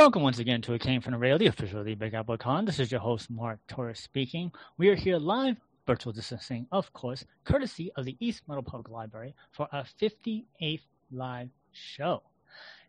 [0.00, 2.38] Welcome once again to A Came From the Radio, the official of the Big Apple
[2.38, 2.64] Con.
[2.64, 4.50] This is your host, Mark Torres speaking.
[4.78, 9.34] We are here live, virtual distancing, of course, courtesy of the East Meadow Public Library
[9.52, 10.80] for our 58th
[11.12, 12.22] live show.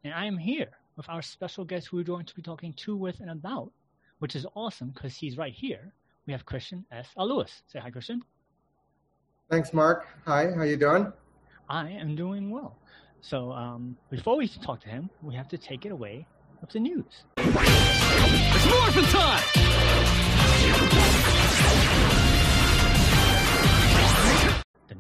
[0.06, 2.96] And I am here with our special guest who we're going to be talking to,
[2.96, 3.74] with, and about,
[4.20, 5.92] which is awesome because he's right here.
[6.28, 7.10] We have Christian S.
[7.18, 7.62] Lewis.
[7.68, 8.24] Say hi, Christian.
[9.50, 10.08] Thanks, Mark.
[10.26, 11.12] Hi, how you doing?
[11.68, 12.78] I am doing well.
[13.20, 16.26] So um, before we talk to him, we have to take it away
[16.62, 17.24] with the news.
[17.38, 19.44] It's morphin' time!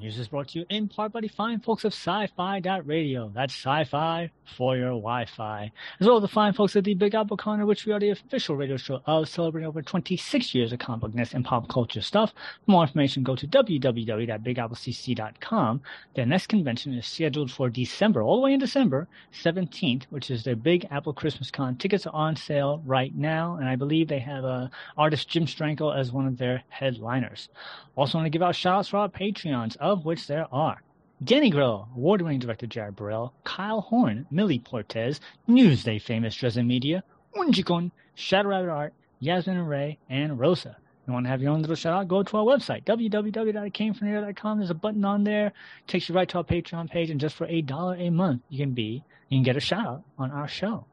[0.02, 3.31] News is brought to you in part by the fine folks of sci-fi.radio.
[3.35, 5.71] That's sci-fi for your Wi-Fi.
[5.99, 8.09] As well as the fine folks at the Big Apple Corner, which we are the
[8.09, 12.33] official radio show of celebrating over 26 years of comic bookness and pop culture stuff.
[12.66, 15.81] For more information, go to www.bigapplecc.com.
[16.15, 19.08] Their next convention is scheduled for December, all the way in December
[19.43, 21.75] 17th, which is their Big Apple Christmas Con.
[21.75, 25.95] Tickets are on sale right now, and I believe they have uh, artist Jim Steranko
[25.95, 27.49] as one of their headliners.
[27.95, 30.81] Also want to give out shout outs for our Patreons, of which there are
[31.23, 37.03] Danny Grill, award-winning director Jared Burrell, Kyle Horn, Millie Portez, Newsday famous Dresden Media,
[37.36, 40.78] Unjikon, Shadow Rabbit Art, Yasmin and Ray, and Rosa.
[41.06, 42.08] You want to have your own little shout out?
[42.08, 44.58] Go to our website, www.itcamefromhere.com.
[44.58, 45.53] There's a button on there,
[45.86, 48.58] takes you right to our Patreon page, and just for a dollar a month, you
[48.58, 50.86] can be, you can get a shout out on our show.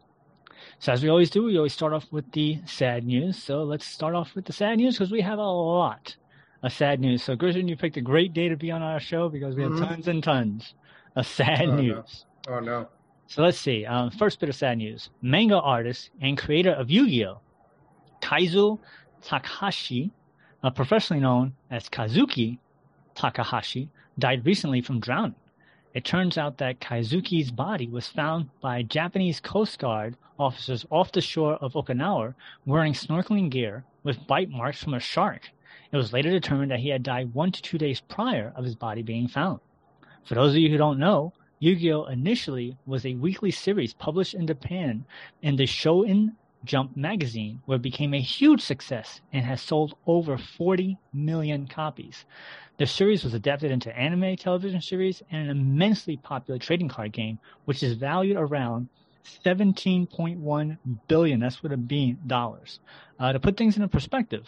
[0.78, 3.43] So as we always do, we always start off with the sad news.
[3.43, 6.17] So let's start off with the sad news because we have a lot
[6.63, 7.23] of sad news.
[7.23, 9.73] So, Christian, you picked a great day to be on our show because we have
[9.73, 9.85] mm-hmm.
[9.85, 10.75] tons and tons
[11.17, 12.25] of sad oh, news.
[12.47, 12.55] No.
[12.55, 12.89] Oh, no.
[13.27, 13.85] So, let's see.
[13.85, 17.41] Um, first bit of sad news manga artist and creator of Yu Gi Oh!
[18.21, 18.79] Kazuo
[19.23, 20.11] Takahashi,
[20.63, 22.59] uh, professionally known as Kazuki
[23.15, 23.89] Takahashi,
[24.19, 25.35] died recently from drowning.
[25.95, 31.21] It turns out that Kazuki's body was found by Japanese Coast Guard officers off the
[31.21, 32.35] shore of Okinawa
[32.67, 35.51] wearing snorkeling gear with bite marks from a shark
[35.91, 38.75] it was later determined that he had died one to two days prior of his
[38.75, 39.60] body being found.
[40.25, 42.04] For those of you who don't know, Yu-Gi-Oh!
[42.04, 45.04] initially was a weekly series published in Japan
[45.43, 50.37] in the Shonen Jump magazine, where it became a huge success and has sold over
[50.37, 52.25] 40 million copies.
[52.77, 57.38] The series was adapted into anime television series and an immensely popular trading card game,
[57.65, 58.88] which is valued around
[59.44, 60.78] 17.1
[61.09, 61.41] billion.
[61.41, 62.81] That's with a B dollars.
[63.19, 64.47] Uh, to put things into perspective,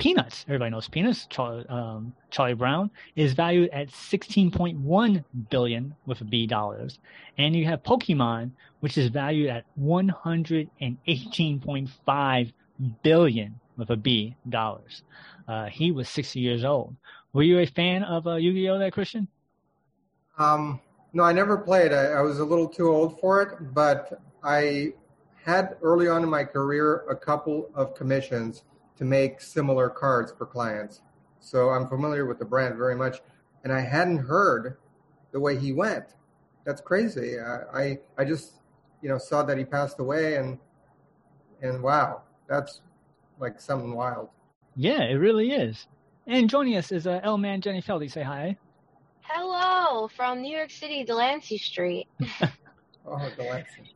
[0.00, 6.24] Peanuts, everybody knows Peanuts, Charlie, um, Charlie Brown, is valued at 16.1 billion with a
[6.24, 6.98] B dollars.
[7.36, 12.52] And you have Pokemon, which is valued at 118.5
[13.02, 15.02] billion with a B dollars.
[15.46, 16.96] Uh, he was 60 years old.
[17.34, 18.78] Were you a fan of uh, Yu-Gi-Oh!
[18.78, 19.28] That Christian?
[20.38, 20.80] Um,
[21.12, 21.92] no, I never played.
[21.92, 24.94] I, I was a little too old for it, but I
[25.44, 28.62] had early on in my career a couple of commissions
[29.00, 31.00] to make similar cards for clients.
[31.40, 33.20] So I'm familiar with the brand very much,
[33.64, 34.76] and I hadn't heard
[35.32, 36.04] the way he went.
[36.66, 37.40] That's crazy.
[37.40, 38.52] I I, I just
[39.02, 40.58] you know saw that he passed away, and
[41.62, 42.82] and wow, that's
[43.40, 44.28] like something wild.
[44.76, 45.86] Yeah, it really is.
[46.26, 48.12] And joining us is uh, L Man Jenny Feldy.
[48.12, 48.58] Say hi.
[49.22, 52.06] Hello from New York City, Delancey Street.
[53.06, 53.94] oh, Delancey.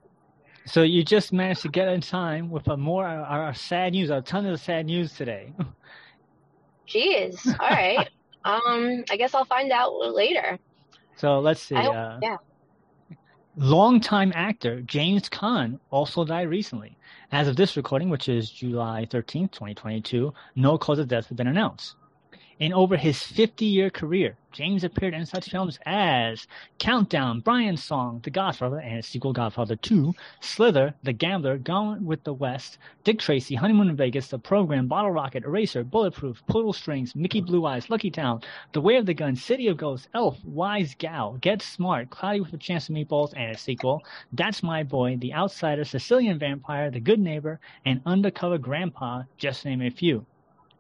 [0.67, 4.11] So you just managed to get in time with a more our, our sad news,
[4.11, 5.53] a ton of sad news today.
[6.89, 7.47] Jeez.
[7.61, 8.09] All right.
[8.45, 10.59] um, I guess I'll find out later.
[11.17, 11.75] So let's see.
[11.75, 12.37] Hope, uh, yeah.
[13.57, 16.97] Longtime actor James Caan also died recently.
[17.31, 21.47] As of this recording, which is July 13th, 2022, no cause of death has been
[21.47, 21.95] announced.
[22.61, 26.47] In over his 50 year career, James appeared in such films as
[26.79, 32.23] Countdown, Brian's Song, The Godfather, and its sequel Godfather 2, Slither, The Gambler, Gone with
[32.23, 37.17] the West, Dick Tracy, Honeymoon in Vegas, The Program, Bottle Rocket, Eraser, Bulletproof, Poodle Springs,
[37.17, 38.41] Mickey Blue Eyes, Lucky Town,
[38.71, 42.55] The Way of the Gun, City of Ghosts, Elf, Wise Gal, Get Smart, Cloudy with
[42.55, 47.01] a Chance of Meatballs, and its sequel, That's My Boy, The Outsider, Sicilian Vampire, The
[47.01, 50.25] Good Neighbor, and Undercover Grandpa, just name a few.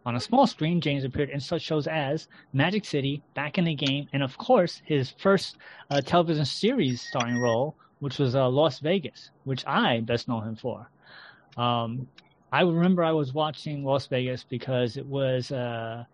[0.06, 3.74] On a small screen, James appeared in such shows as Magic City, Back in the
[3.74, 5.56] Game, and of course, his first
[5.90, 10.56] uh, television series starring role, which was uh, Las Vegas, which I best know him
[10.56, 10.90] for.
[11.56, 12.06] Um,
[12.52, 16.04] I remember I was watching Las Vegas because it was, uh,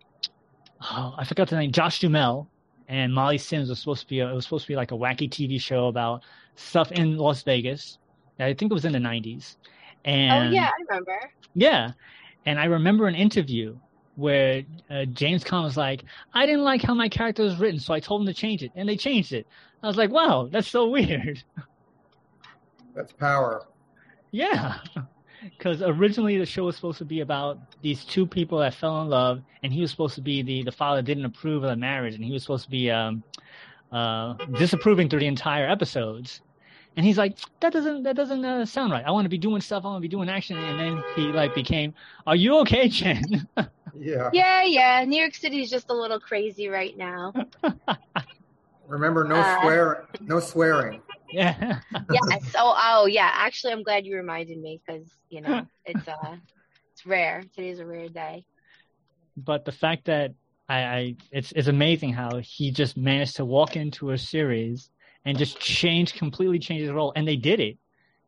[0.81, 2.47] oh, I forgot the name, Josh Duhamel
[2.87, 4.95] and Molly Sims was supposed to be, a, it was supposed to be like a
[4.95, 6.23] wacky TV show about
[6.55, 7.97] stuff in Las Vegas.
[8.39, 9.57] I think it was in the 90s.
[10.05, 11.19] And oh yeah, I remember.
[11.53, 11.91] Yeah.
[12.45, 13.77] And I remember an interview
[14.15, 16.03] where uh, James Caan was like,
[16.33, 18.71] I didn't like how my character was written, so I told him to change it.
[18.75, 19.47] And they changed it.
[19.83, 21.43] I was like, wow, that's so weird.
[22.95, 23.65] That's power.
[24.31, 24.79] Yeah.
[25.57, 29.09] Because originally the show was supposed to be about these two people that fell in
[29.09, 32.13] love, and he was supposed to be the, the father didn't approve of the marriage,
[32.13, 33.23] and he was supposed to be um,
[33.91, 36.41] uh, disapproving through the entire episodes.
[36.97, 39.05] And he's like, that doesn't that doesn't uh, sound right.
[39.05, 39.85] I want to be doing stuff.
[39.85, 40.57] I want to be doing action.
[40.57, 41.93] And then he like became,
[42.27, 43.47] are you okay, Jen?
[43.93, 44.29] Yeah.
[44.33, 45.03] Yeah, yeah.
[45.05, 47.33] New York City is just a little crazy right now.
[48.87, 51.01] Remember, no Uh, swear, no swearing.
[51.31, 51.79] yeah.
[52.09, 52.53] yes.
[52.57, 53.29] Oh, oh, yeah.
[53.33, 56.35] Actually, I'm glad you reminded me because you know it's uh,
[56.93, 57.43] it's rare.
[57.55, 58.43] Today's a rare day.
[59.37, 60.33] but the fact that
[60.67, 64.89] I, I it's it's amazing how he just managed to walk into a series
[65.25, 67.77] and just change completely change his role and they did it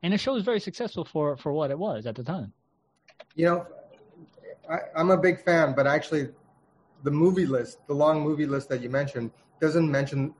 [0.04, 2.52] and the show was very successful for for what it was at the time
[3.36, 3.60] You know,
[4.70, 6.30] I, I'm a big fan, but actually,
[7.04, 10.34] the movie list, the long movie list that you mentioned, doesn't mention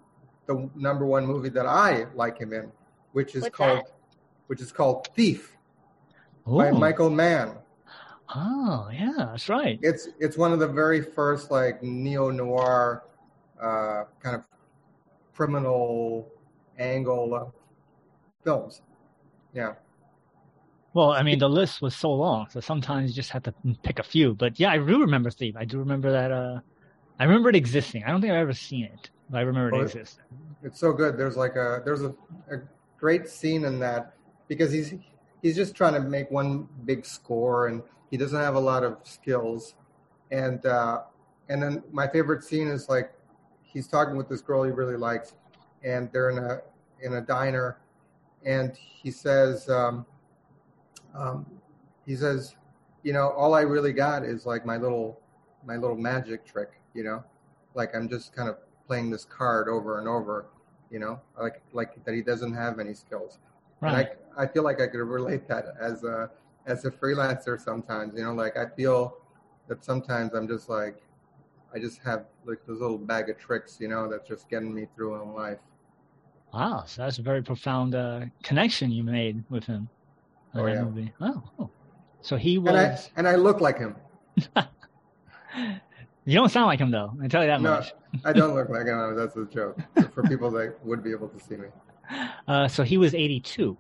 [0.50, 2.72] the number one movie that I like him in,
[3.14, 3.92] which is What's called, that?
[4.48, 5.58] which is called Thief
[6.46, 7.58] by Michael Mann.
[8.36, 13.04] oh yeah that's right It's it's one of the very first like neo noir
[13.62, 14.44] uh, kind of
[15.34, 16.30] criminal
[16.84, 17.54] angle of
[18.44, 18.82] films.
[19.54, 19.74] Yeah.
[20.94, 23.54] well i mean the list was so long so sometimes you just have to
[23.84, 26.60] pick a few but yeah i do remember thief i do remember that uh
[27.20, 29.82] i remember it existing i don't think i've ever seen it but i remember it
[29.84, 30.24] existed
[30.64, 31.18] it's so good.
[31.18, 32.16] There's like a there's a,
[32.50, 32.62] a
[32.98, 34.14] great scene in that
[34.48, 34.94] because he's
[35.42, 38.98] he's just trying to make one big score and he doesn't have a lot of
[39.04, 39.76] skills
[40.32, 41.02] and uh,
[41.50, 43.12] and then my favorite scene is like
[43.62, 45.34] he's talking with this girl he really likes
[45.84, 46.62] and they're in a
[47.04, 47.78] in a diner
[48.46, 50.06] and he says um,
[51.16, 51.46] um,
[52.06, 52.56] he says
[53.04, 55.20] you know all I really got is like my little
[55.66, 57.24] my little magic trick you know
[57.76, 58.58] like I'm just kind of
[58.88, 60.48] playing this card over and over
[60.94, 63.40] you know, like like that he doesn't have any skills.
[63.82, 64.08] right And
[64.38, 66.30] I I feel like I could relate that as a
[66.68, 69.18] as a freelancer sometimes, you know, like I feel
[69.68, 71.02] that sometimes I'm just like
[71.74, 74.88] I just have like this little bag of tricks, you know, that's just getting me
[74.96, 75.58] through in life.
[76.54, 79.90] Wow so that's a very profound uh connection you made with him
[80.56, 80.84] Oh, yeah.
[80.84, 81.70] movie oh, oh.
[82.22, 83.96] so he was And I and I look like him.
[86.26, 87.12] You don't sound like him though.
[87.22, 87.94] I tell you that No, much.
[88.24, 89.14] I don't look like him.
[89.16, 89.78] That's a joke
[90.14, 91.68] for people that would be able to see me.
[92.48, 93.78] Uh, so he was 82.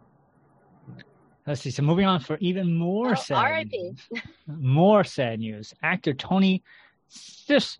[1.45, 1.71] Let's see.
[1.71, 3.77] So moving on for even more Oh, sad, R.I.P..
[3.81, 4.23] news.
[4.47, 5.73] more sad news.
[5.83, 6.63] Actor Tony
[7.07, 7.79] Sis-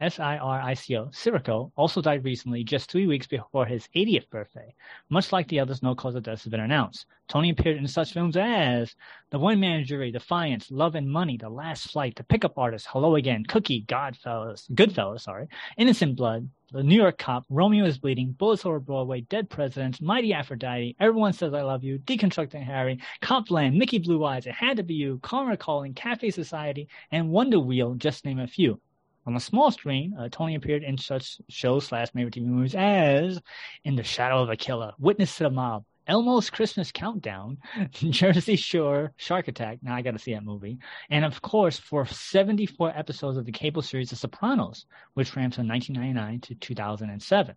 [0.00, 4.74] Sirico, S-I-R-I-C-O, also died recently, just three weeks before his 80th birthday.
[5.10, 7.04] Much like the others, no cause of death has been announced.
[7.28, 8.96] Tony appeared in such films as
[9.30, 13.16] The One Man Jury, Defiance, Love and Money, The Last Flight, The Pickup Artist, Hello
[13.16, 18.64] Again, Cookie, Godfellas, Goodfellas, sorry, Innocent Blood, The New York Cop, Romeo is Bleeding, Bullets
[18.64, 23.98] Over Broadway, Dead Presidents, Mighty Aphrodite, Everyone Says I Love You, Deconstructing Harry, Copland, Mickey
[23.98, 28.24] Blue Eyes, It Had to Be You, Karma Calling, Cafe Society, and Wonder Wheel, just
[28.24, 28.80] name a few.
[29.26, 33.40] On the small screen, uh, Tony appeared in such shows slash major TV movies as
[33.84, 37.58] In the Shadow of a Killer, Witness to the Mob, Elmo's Christmas Countdown,
[37.92, 39.78] Jersey Shore, Shark Attack.
[39.82, 40.78] Now I got to see that movie.
[41.10, 45.68] And of course, for 74 episodes of the cable series The Sopranos, which ran from
[45.68, 47.54] 1999 to 2007.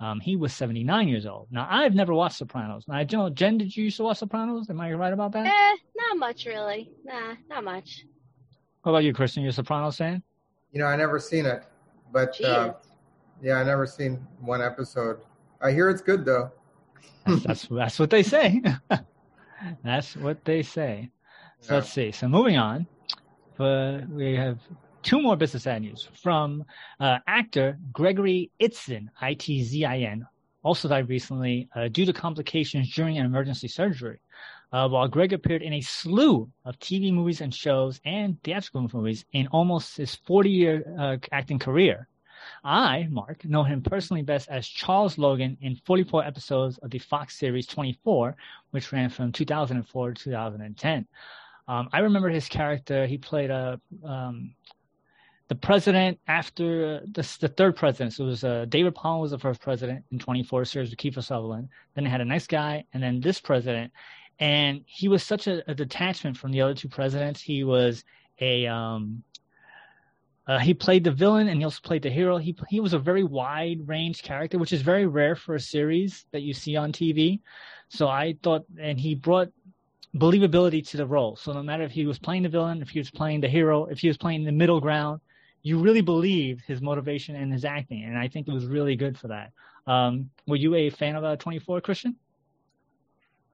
[0.00, 1.46] Um, he was 79 years old.
[1.50, 2.86] Now, I've never watched Sopranos.
[2.88, 4.68] Now, I don't know, Jen, did you used to watch Sopranos?
[4.68, 5.46] Am I right about that?
[5.46, 6.90] Eh, not much really.
[7.04, 8.04] Nah, not much.
[8.82, 9.44] What about you, Christian?
[9.44, 10.22] You a Sopranos fan?
[10.74, 11.62] You know, I never seen it,
[12.12, 12.74] but uh,
[13.40, 15.20] yeah, I never seen one episode.
[15.62, 16.50] I hear it's good though.
[17.24, 18.60] That's, that's, that's what they say.
[19.84, 21.10] that's what they say.
[21.60, 21.78] So Yeah.
[21.78, 22.10] let's see.
[22.10, 22.88] So moving on,
[23.60, 24.58] uh, we have
[25.04, 26.64] two more business ad news from
[26.98, 30.26] uh, actor Gregory Itzin, I-T-Z-I-N,
[30.64, 34.18] also died recently uh, due to complications during an emergency surgery.
[34.72, 39.24] Uh, while Greg appeared in a slew of TV movies and shows and theatrical movies
[39.32, 42.08] in almost his 40-year uh, acting career,
[42.62, 47.38] I, Mark, know him personally best as Charles Logan in 44 episodes of the Fox
[47.38, 48.36] series 24,
[48.70, 51.06] which ran from 2004 to 2010.
[51.66, 53.06] Um, I remember his character.
[53.06, 54.54] He played a um,
[55.48, 58.14] the president after uh, the, the third president.
[58.14, 61.22] So it was uh, David Palmer was the first president in 24 series with Kiefer
[61.22, 61.68] Sutherland.
[61.94, 63.92] Then they had a nice guy, and then this president.
[64.38, 67.40] And he was such a, a detachment from the other two presidents.
[67.40, 68.04] He was
[68.40, 69.22] a um,
[70.46, 72.36] uh, he played the villain and he also played the hero.
[72.36, 76.26] He he was a very wide range character, which is very rare for a series
[76.32, 77.40] that you see on TV.
[77.88, 79.50] So I thought, and he brought
[80.16, 81.36] believability to the role.
[81.36, 83.86] So no matter if he was playing the villain, if he was playing the hero,
[83.86, 85.20] if he was playing the middle ground,
[85.62, 89.18] you really believed his motivation and his acting, and I think it was really good
[89.18, 89.50] for that.
[89.86, 92.16] Um, were you a fan of uh, 24, Christian?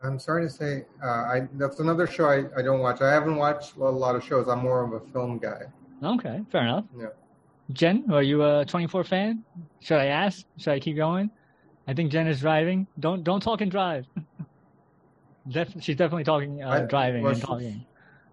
[0.02, 3.00] I'm sorry to say, uh, I that's another show I, I don't watch.
[3.02, 4.48] I haven't watched a lot of shows.
[4.48, 5.62] I'm more of a film guy.
[6.02, 6.84] Okay, fair enough.
[6.98, 7.06] Yeah.
[7.72, 9.44] Jen, are you a 24 fan?
[9.80, 10.44] Should I ask?
[10.56, 11.30] Should I keep going?
[11.86, 12.86] I think Jen is driving.
[12.98, 14.06] Don't don't talk and drive.
[15.48, 17.84] Def- she's definitely talking, uh, I- driving well, and she's- talking.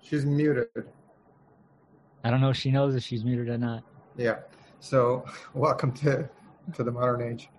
[0.02, 0.68] She's muted.
[2.24, 3.84] I don't know if she knows if she's muted or not.
[4.16, 4.38] Yeah.
[4.80, 6.30] So welcome to
[6.76, 7.50] to the modern age.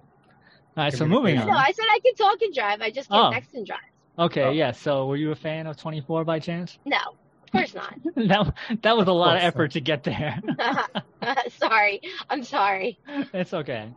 [0.76, 1.48] All right, so moving Communication.
[1.52, 1.58] No.
[1.58, 2.80] I said I could talk and drive.
[2.80, 3.30] I just can't Oh.
[3.32, 3.80] text and drive.
[4.18, 4.50] Okay, Oh.
[4.50, 4.72] yeah.
[4.72, 6.78] So were you a fan of 24 by chance?
[6.84, 6.96] No,
[7.44, 7.94] of course not.
[8.16, 9.70] that that was a lot of course effort not.
[9.72, 10.40] to get there.
[11.58, 12.98] sorry, I'm sorry.
[13.32, 13.90] it's okay.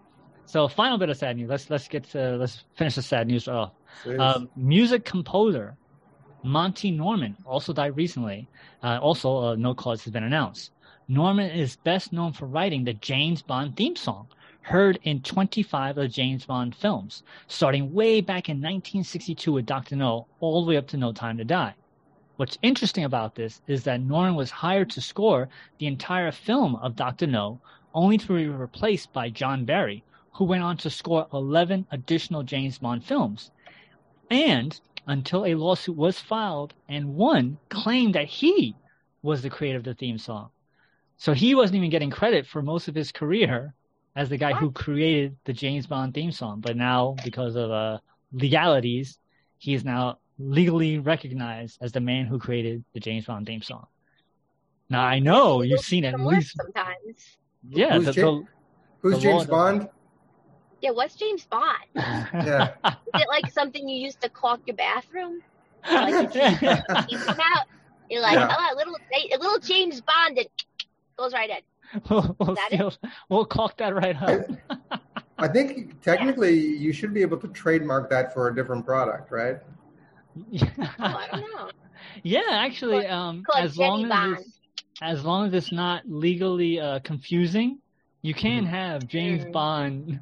[0.46, 1.50] So final bit of sad news.
[1.50, 3.72] Let's let's get to let's finish the sad news off.
[4.04, 4.20] Jeez.
[4.20, 5.76] Um, music composer
[6.44, 8.48] Monty Norman also died recently.
[8.84, 10.72] Uh, also, a no cause has been announced.
[11.08, 14.28] Norman is best known for writing the James Bond theme song,
[14.62, 19.96] heard in 25 of James Bond films, starting way back in 1962 with Dr.
[19.96, 21.74] No, all the way up to No Time to Die.
[22.38, 26.96] What's interesting about this is that Norman was hired to score the entire film of
[26.96, 27.28] Dr.
[27.28, 27.60] No,
[27.94, 30.04] only to be replaced by John Barry,
[30.34, 33.52] who went on to score 11 additional James Bond films.
[34.30, 38.76] And until a lawsuit was filed and one claimed that he
[39.22, 40.50] was the creator of the theme song.
[41.18, 43.74] So he wasn't even getting credit for most of his career
[44.16, 46.60] as the guy who created the James Bond theme song.
[46.60, 48.00] But now, because of uh,
[48.34, 49.18] legalities,
[49.58, 53.88] he is now legally recognized as the man who created the James Bond theme song.
[54.90, 57.38] Now I know you've seen it at least, sometimes.
[57.70, 57.94] yeah.
[57.96, 58.48] Who's the- James-
[59.00, 59.90] Who's the James Bond?
[60.82, 61.78] Yeah, what's James Bond?
[61.96, 62.74] Yeah.
[62.86, 65.42] Is it like something you use to caulk your bathroom?
[65.90, 66.42] Like you,
[67.10, 67.66] you come out,
[68.10, 68.56] you're like, Yeah.
[68.56, 70.48] oh, a little, a little James Bond, and
[71.18, 71.58] goes right in.
[72.10, 72.94] we'll, we'll, that steal-
[73.30, 74.42] we'll caulk that right up.
[75.38, 79.58] I think technically you should be able to trademark that for a different product, right?
[80.38, 80.68] Oh,
[81.00, 81.70] I don't know.
[82.24, 84.60] yeah, actually, um, Called as long Jenny as it's,
[85.02, 87.80] as long as it's not legally uh, confusing,
[88.22, 88.70] you can Mhm.
[88.70, 89.52] have James Mm.
[89.52, 90.20] Bond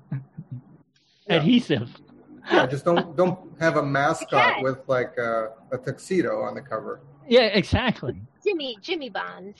[1.27, 1.35] Yeah.
[1.35, 1.89] adhesive.
[2.51, 7.01] Yeah, just don't don't have a mascot with like a, a tuxedo on the cover.
[7.27, 8.19] Yeah, exactly.
[8.43, 9.53] Jimmy, Jimmy Bond.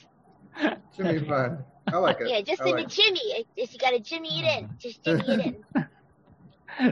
[0.96, 1.58] Jimmy Bond.
[1.92, 2.28] I like it.
[2.28, 3.20] Yeah, just I in like the Jimmy.
[3.20, 4.70] It- Just you gotta Jimmy it in.
[4.78, 5.40] Just Jimmy it
[5.74, 5.86] in.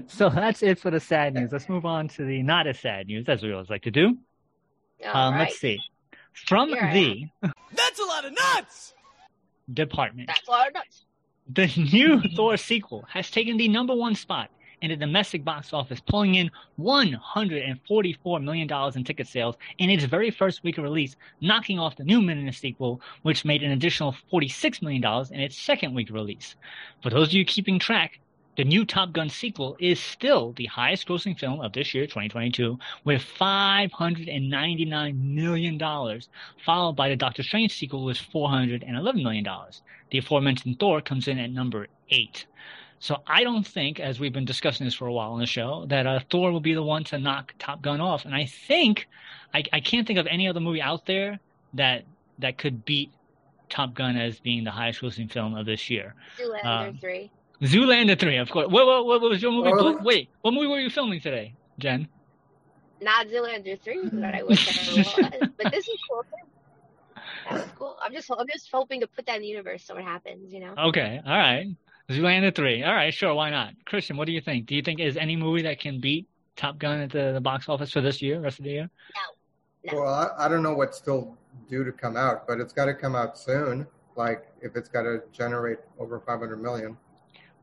[0.09, 1.51] So that's it for the sad news.
[1.53, 4.19] Let's move on to the not as sad news, as we always like to do.
[5.07, 5.41] All Um, right.
[5.45, 5.79] Let's see.
[6.47, 7.25] From Here the
[7.73, 8.95] That's a lot of nuts!
[9.73, 10.27] department.
[10.27, 11.05] That's all nuts.
[11.49, 14.51] The new Thor sequel has taken the number one spot
[14.83, 20.31] in the domestic box office, pulling in $144 million in ticket sales in its very
[20.31, 24.83] first week of release, knocking off the new Minion sequel, which made an additional $46
[24.83, 26.57] million in its second week release.
[27.03, 28.21] For those of you keeping track,
[28.59, 32.77] the new Top Gun sequel is still the highest grossing film of this year, 2022,
[33.05, 36.21] with $599 million,
[36.65, 39.47] followed by the Doctor Strange sequel with $411 million.
[40.11, 42.47] The aforementioned Thor comes in at number eight.
[43.01, 45.85] So I don't think, as we've been discussing this for a while on the show,
[45.89, 48.25] that uh, Thor will be the one to knock Top Gun off.
[48.25, 49.09] And I think
[49.55, 51.39] I, I can't think of any other movie out there
[51.75, 52.05] that
[52.41, 53.13] that could beat
[53.69, 56.15] Top Gun as being the highest grossing film of this year.
[56.39, 57.31] Zoolander Um, 3.
[57.63, 58.69] Zoolander three, of course.
[58.69, 59.71] What, what, what was your movie?
[59.73, 59.99] Oh.
[60.03, 62.07] Wait, what movie were you filming today, Jen?
[63.01, 65.31] Not Zoolander 3, but I wish I was.
[65.57, 66.25] But this is cool.
[67.51, 67.97] That's cool.
[68.03, 70.61] I'm just I'm just hoping to put that in the universe so it happens, you
[70.61, 70.75] know?
[70.89, 71.67] Okay, all right.
[72.11, 72.83] Zoolander three.
[72.83, 73.75] All right, sure, why not?
[73.85, 74.67] Christian, what do you think?
[74.67, 77.69] Do you think is any movie that can beat Top Gun at the, the box
[77.69, 78.91] office for this year, rest of the year?
[79.85, 79.99] No.
[80.03, 81.37] Well, I, I don't know what's still
[81.69, 83.87] due to come out, but it's got to come out soon.
[84.17, 86.97] Like if it's got to generate over 500 million.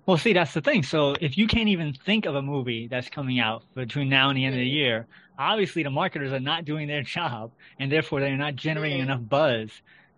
[0.06, 0.84] Well, see, that's the thing.
[0.84, 4.38] So if you can't even think of a movie that's coming out between now and
[4.38, 4.74] the end of the Mhm.
[4.76, 5.08] year,
[5.40, 9.06] obviously the marketers are not doing their job, and therefore they're not generating Mhm.
[9.06, 9.72] enough buzz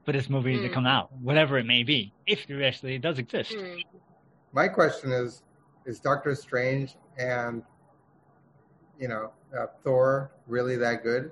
[0.06, 0.74] for this movie to Mm.
[0.74, 3.56] come out, whatever it may be, if it actually does exist.
[4.58, 5.44] My question is:
[5.86, 7.62] Is Doctor Strange and
[9.00, 11.32] you know uh, Thor really that good?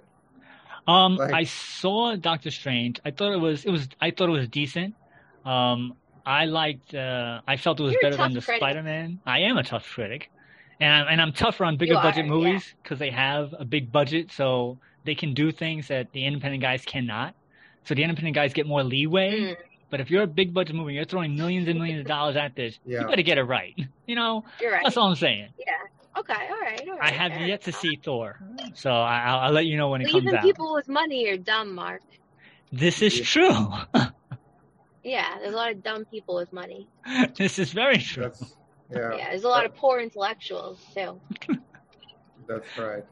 [0.88, 3.01] Um, Like- I saw Doctor Strange.
[3.03, 4.94] I thought it was it was I thought it was decent.
[5.44, 6.94] Um, I liked.
[6.94, 8.62] Uh, I felt it was better than the critic.
[8.62, 9.20] Spider Man.
[9.25, 10.29] I am a tough critic,
[10.79, 12.32] and I'm, and I'm tougher on bigger You budget yeah.
[12.32, 16.62] movies because they have a big budget, so they can do things that the independent
[16.62, 17.34] guys cannot.
[17.86, 19.32] So the independent guys get more leeway.
[19.39, 19.55] Mm,
[19.89, 22.56] But if you're a big budget movie, you're throwing millions and millions of dollars at
[22.56, 22.80] this.
[22.86, 23.01] Yeah.
[23.01, 23.74] You better get it right.
[24.08, 24.84] You know, you're right.
[24.84, 25.50] that's all I'm saying.
[25.58, 26.20] Yeah.
[26.20, 26.34] Okay.
[26.34, 26.80] All right.
[26.88, 27.12] All right.
[27.12, 28.39] I have fair yet to see Thor,
[28.75, 30.44] so I, I'll, I'll let you know when it Well, comes even out.
[30.44, 32.01] people with money are dumb, Mark.
[32.72, 33.25] This is Yeah.
[33.25, 33.68] true.
[35.04, 36.88] Yeah, there's a lot of dumb people with money.
[37.38, 38.24] this is very true.
[38.24, 38.56] That's
[38.92, 41.20] yeah, Yeah, there's a lot of poor intellectuals too.
[42.48, 43.04] that's right.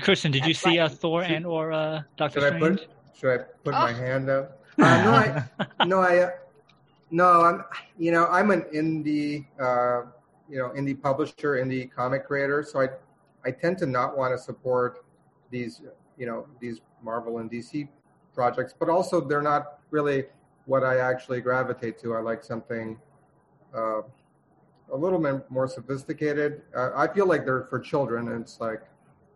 [0.00, 0.98] Christian, did you That's see uh, right.
[0.98, 2.80] Thor and or uh, Doctor Should I Strange?
[2.80, 2.88] put
[3.18, 3.94] should I put my Oh.
[3.94, 4.57] hand up?
[4.78, 5.44] Uh, no, I
[5.86, 6.30] no, I uh,
[7.10, 7.64] no, I'm
[7.98, 10.08] you know I'm an indie uh,
[10.48, 12.88] you know indie publisher, indie comic creator, so I
[13.44, 15.04] I tend to not want to support
[15.50, 15.80] these
[16.16, 17.88] you know these Marvel and DC
[18.34, 20.24] projects, but also they're not really
[20.66, 22.14] what I actually gravitate to.
[22.14, 22.98] I like something
[23.74, 24.02] uh,
[24.92, 26.62] a little bit more sophisticated.
[26.76, 28.82] Uh, I feel like they're for children, and it's like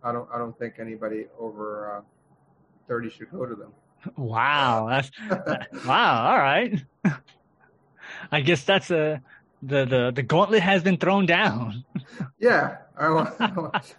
[0.04, 2.00] I don't I don't think anybody over uh,
[2.86, 3.72] thirty should go to them.
[4.16, 5.10] Wow, that's
[5.86, 6.30] wow.
[6.32, 6.82] All right.
[8.30, 9.20] I guess that's a
[9.62, 11.84] the the the gauntlet has been thrown down.
[12.38, 13.94] Yeah, I want, I want-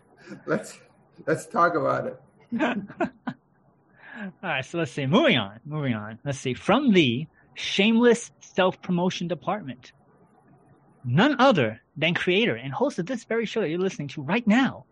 [0.45, 0.77] let's
[1.25, 2.19] let's talk about it.
[2.61, 5.05] All right, so let's see.
[5.05, 6.19] Moving on, moving on.
[6.23, 6.53] Let's see.
[6.53, 9.91] From the shameless self promotion department,
[11.03, 14.45] none other than creator and host of this very show that you're listening to right
[14.47, 14.85] now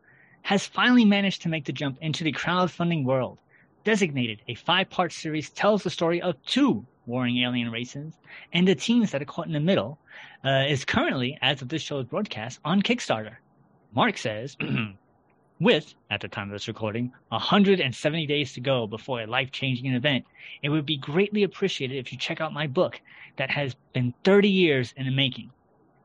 [0.44, 3.40] has finally managed to make the jump into the crowdfunding world.
[3.84, 8.14] Designated a five part series tells the story of two warring alien races
[8.54, 9.98] and the teens that are caught in the middle,
[10.46, 13.38] uh, is currently, as of this show's broadcast, on Kickstarter.
[13.94, 14.56] Mark says,
[15.60, 19.94] with, at the time of this recording, 170 days to go before a life changing
[19.94, 20.26] event,
[20.62, 23.02] it would be greatly appreciated if you check out my book
[23.38, 25.52] that has been 30 years in the making.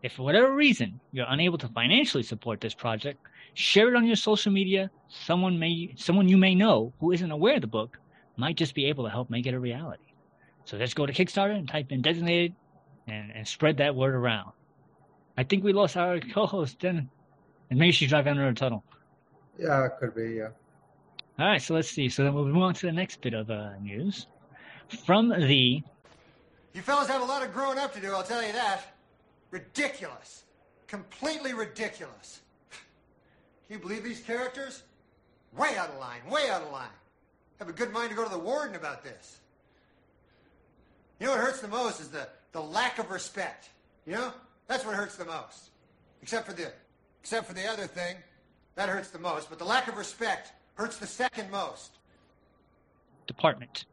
[0.02, 3.19] If for whatever reason you're unable to financially support this project,
[3.56, 4.90] share it on your social media.
[5.08, 7.99] Someone may, someone you may know who isn't aware of the book
[8.36, 10.04] might just be able to help make it a reality.
[10.66, 12.54] So let's go to Kickstarter and type in designated
[13.06, 14.52] and, and spread that word around.
[15.38, 17.08] I think we lost our co-host, then,
[17.71, 18.84] and maybe she's driving under a tunnel.
[19.58, 20.34] Yeah, it could be.
[20.34, 20.49] Yeah.
[21.38, 22.10] All right, so let's see.
[22.10, 24.26] So then we'll move on to the next bit of uh, news.
[25.06, 25.82] From the
[26.75, 28.82] You fellas have a lot of growing up to do, I'll tell you that.
[29.50, 30.45] Ridiculous.
[30.86, 32.42] Completely ridiculous.
[33.67, 34.83] Can you believe these characters?
[35.57, 36.89] Way out of line, way out of line.
[37.59, 39.39] Have a good mind to go to the warden about this.
[41.19, 43.71] You know what hurts the most is the, the lack of respect.
[44.07, 44.33] You know?
[44.69, 45.71] That's what hurts the most.
[46.23, 46.73] Except for the
[47.21, 48.17] except for the other thing.
[48.75, 49.49] That hurts the most.
[49.49, 51.99] But the lack of respect hurts the second most.
[53.26, 53.87] department.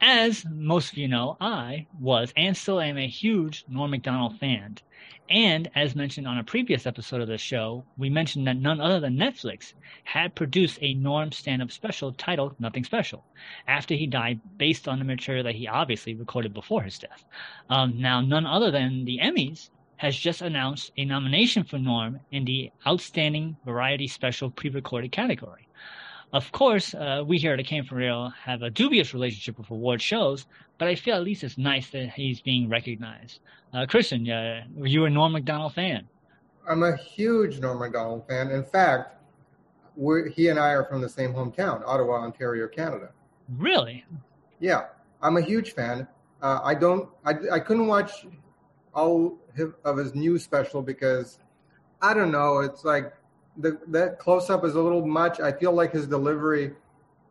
[0.00, 4.76] As most of you know, I was and still am a huge Norm Macdonald fan.
[5.28, 9.00] And as mentioned on a previous episode of the show, we mentioned that none other
[9.00, 13.24] than Netflix had produced a Norm stand up special titled Nothing Special
[13.66, 17.24] after he died, based on the material that he obviously recorded before his death.
[17.68, 22.44] Um, now, none other than the Emmys has just announced a nomination for Norm in
[22.44, 25.68] the Outstanding Variety Special pre recorded category.
[26.32, 30.02] Of course, uh, we here at Came From Real have a dubious relationship with award
[30.02, 33.40] shows, but I feel at least it's nice that he's being recognized.
[33.72, 36.06] Uh, Christian, uh, were you a Norm Macdonald fan?
[36.68, 38.50] I'm a huge Norm Macdonald fan.
[38.50, 39.16] In fact,
[40.34, 43.08] he and I are from the same hometown, Ottawa, Ontario, Canada.
[43.56, 44.04] Really?
[44.60, 44.84] Yeah,
[45.22, 46.06] I'm a huge fan.
[46.42, 47.08] Uh, I don't.
[47.24, 48.26] I, I couldn't watch
[48.94, 49.38] all
[49.84, 51.38] of his new special because
[52.02, 52.58] I don't know.
[52.58, 53.12] It's like
[53.58, 55.40] the that close up is a little much.
[55.40, 56.72] I feel like his delivery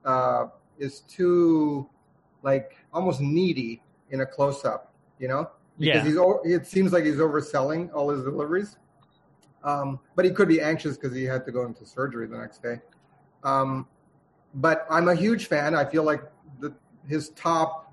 [0.05, 1.89] uh, is too
[2.43, 4.93] like almost needy in a close up.
[5.19, 6.43] You know, because Yeah.
[6.43, 8.77] he's it seems like he's overselling all his deliveries.
[9.63, 12.61] Um, but he could be anxious because he had to go into surgery the next
[12.61, 12.79] day.
[13.43, 13.87] Um,
[14.53, 15.75] but I'm a huge fan.
[15.75, 16.21] I feel like
[16.59, 16.73] the,
[17.07, 17.91] his top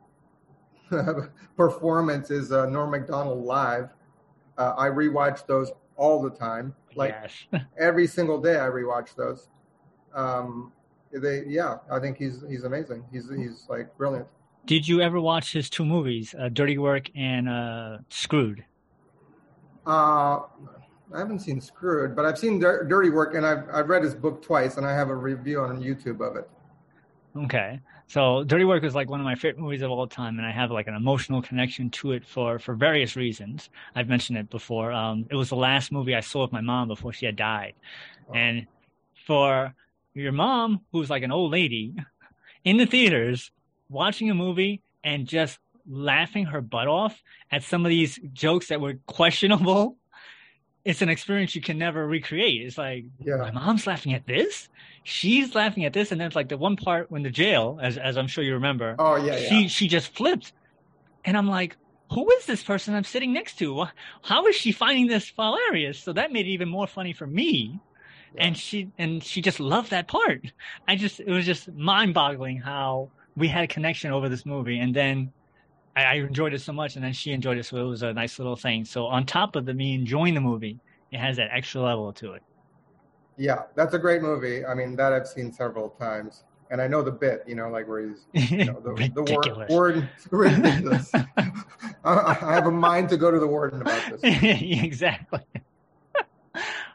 [1.57, 3.89] performance is uh, Norm Macdonald live.
[4.57, 7.15] Uh, I rewatch those all the time, like
[7.53, 7.65] yes.
[7.79, 8.57] every single day.
[8.57, 9.49] I rewatch those.
[10.15, 10.73] Um,
[11.13, 13.05] they, yeah, I think he's he's amazing.
[13.13, 14.27] He's he's like brilliant.
[14.67, 18.65] Did you ever watch his two movies, uh, Dirty Work and uh, Screwed?
[19.87, 20.41] Uh,
[21.13, 24.43] I haven't seen Screwed, but I've seen Dirty Work, and I've I've read his book
[24.43, 26.49] twice, and I have a review on YouTube of it.
[27.37, 27.81] Okay.
[28.07, 30.53] So Dirty Work is like one of my favorite movies of all time, and I
[30.53, 33.71] have like an emotional connection to it for, for various reasons.
[33.95, 34.93] I've mentioned it before.
[34.93, 37.75] Um, it was the last movie I saw with my mom before she had died.
[38.29, 38.35] Wow.
[38.35, 38.67] And
[39.27, 39.75] for
[40.13, 41.95] your mom, who's like an old lady,
[42.63, 43.51] in the theaters
[43.89, 47.21] watching a movie and just laughing her butt off
[47.51, 49.97] at some of these jokes that were questionable.
[50.85, 52.63] It's an experience you can never recreate.
[52.67, 53.37] It's like Yeah.
[53.37, 54.69] my mom's laughing at this,
[55.03, 57.97] she's laughing at this, and then it's like the one part when the jail, as
[57.97, 59.49] as I'm sure you remember, Oh yeah, yeah.
[59.49, 60.53] she she just flipped,
[61.25, 61.77] and I'm like,
[62.11, 63.87] who is this person I'm sitting next to?
[64.23, 66.01] How is she finding this hilarious?
[66.03, 67.81] So that made it even more funny for me.
[68.37, 70.45] And she and she just loved that part.
[70.89, 74.79] I just it was just mind boggling how we had a connection over this movie,
[74.81, 75.33] and then
[75.97, 78.13] I, I enjoyed it so much, and then she enjoyed it, so it was a
[78.13, 78.85] nice little thing.
[78.85, 80.79] So on top of the me enjoying the movie,
[81.13, 82.43] it has that extra level to it.
[83.37, 84.65] Yeah, that's a great movie.
[84.65, 87.43] I mean, that I've seen several times, and I know the bit.
[87.47, 91.11] You know, like where he's you know, the, the word, word ridiculous.
[92.05, 94.21] I, I have a mind to go to the warden about this.
[94.23, 95.41] exactly.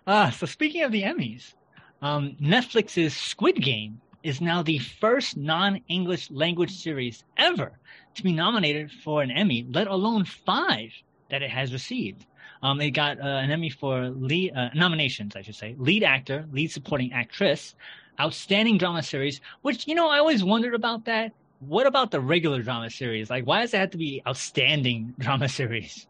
[0.07, 1.53] uh, so speaking of the Emmys,
[2.01, 7.79] um, Netflix's Squid Game is now the first non-English language series ever
[8.19, 10.91] to be nominated for an Emmy, let alone five
[11.29, 12.25] that it has received.
[12.61, 16.45] Um, it got uh, an Emmy for lead uh, nominations, I should say, lead actor,
[16.51, 17.75] lead supporting actress,
[18.19, 19.41] outstanding drama series.
[19.61, 21.33] Which you know, I always wondered about that.
[21.59, 23.29] What about the regular drama series?
[23.29, 26.07] Like, why does it have to be outstanding drama series?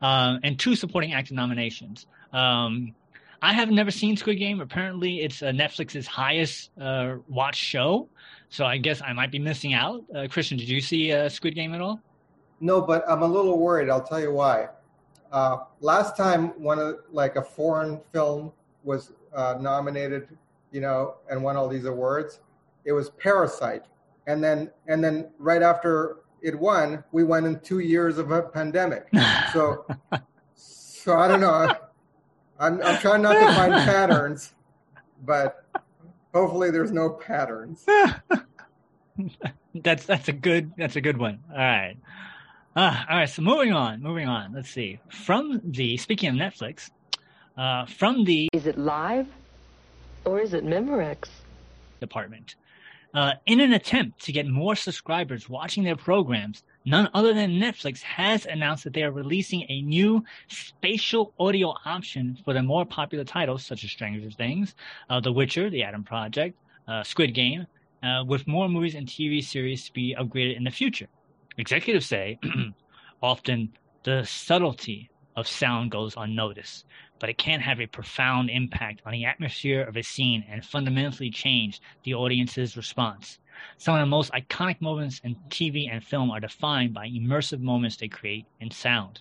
[0.00, 2.06] Um, and two supporting actor nominations.
[2.32, 2.94] Um,
[3.42, 4.60] I have never seen Squid Game.
[4.60, 8.08] Apparently, it's uh, Netflix's highest uh, watched show.
[8.48, 10.04] So I guess I might be missing out.
[10.14, 12.00] Uh, Christian, did you see uh, Squid Game at all?
[12.60, 13.90] No, but I'm a little worried.
[13.90, 14.68] I'll tell you why.
[15.32, 18.52] Uh, last time, one of like a foreign film
[18.84, 20.28] was uh, nominated,
[20.70, 22.40] you know, and won all these awards.
[22.84, 23.82] It was Parasite,
[24.26, 28.42] and then and then right after it won, we went in two years of a
[28.42, 29.08] pandemic.
[29.52, 29.86] So,
[30.54, 31.74] so I don't know.
[32.58, 34.54] I'm I'm trying not to find patterns,
[35.24, 35.64] but
[36.34, 37.84] hopefully there's no patterns.
[39.74, 41.40] that's that's a good that's a good one.
[41.50, 41.96] All right.
[42.74, 44.52] Uh, all right, so moving on, moving on.
[44.52, 44.98] Let's see.
[45.08, 46.90] From the speaking of Netflix,
[47.56, 49.26] uh, from the Is it live
[50.26, 51.28] or is it Memorex?
[52.00, 52.54] department,
[53.14, 58.00] uh, in an attempt to get more subscribers watching their programs, none other than Netflix
[58.00, 63.24] has announced that they are releasing a new spatial audio option for the more popular
[63.24, 64.74] titles such as Stranger Things,
[65.10, 66.56] uh, The Witcher, The Adam Project,
[66.88, 67.66] uh, Squid Game,
[68.02, 71.08] uh, with more movies and TV series to be upgraded in the future.
[71.58, 72.38] Executives say
[73.22, 73.72] often
[74.04, 76.86] the subtlety of sound goes unnoticed,
[77.18, 81.30] but it can have a profound impact on the atmosphere of a scene and fundamentally
[81.30, 83.38] change the audience's response.
[83.78, 87.96] Some of the most iconic moments in TV and film are defined by immersive moments
[87.96, 89.20] they create in sound.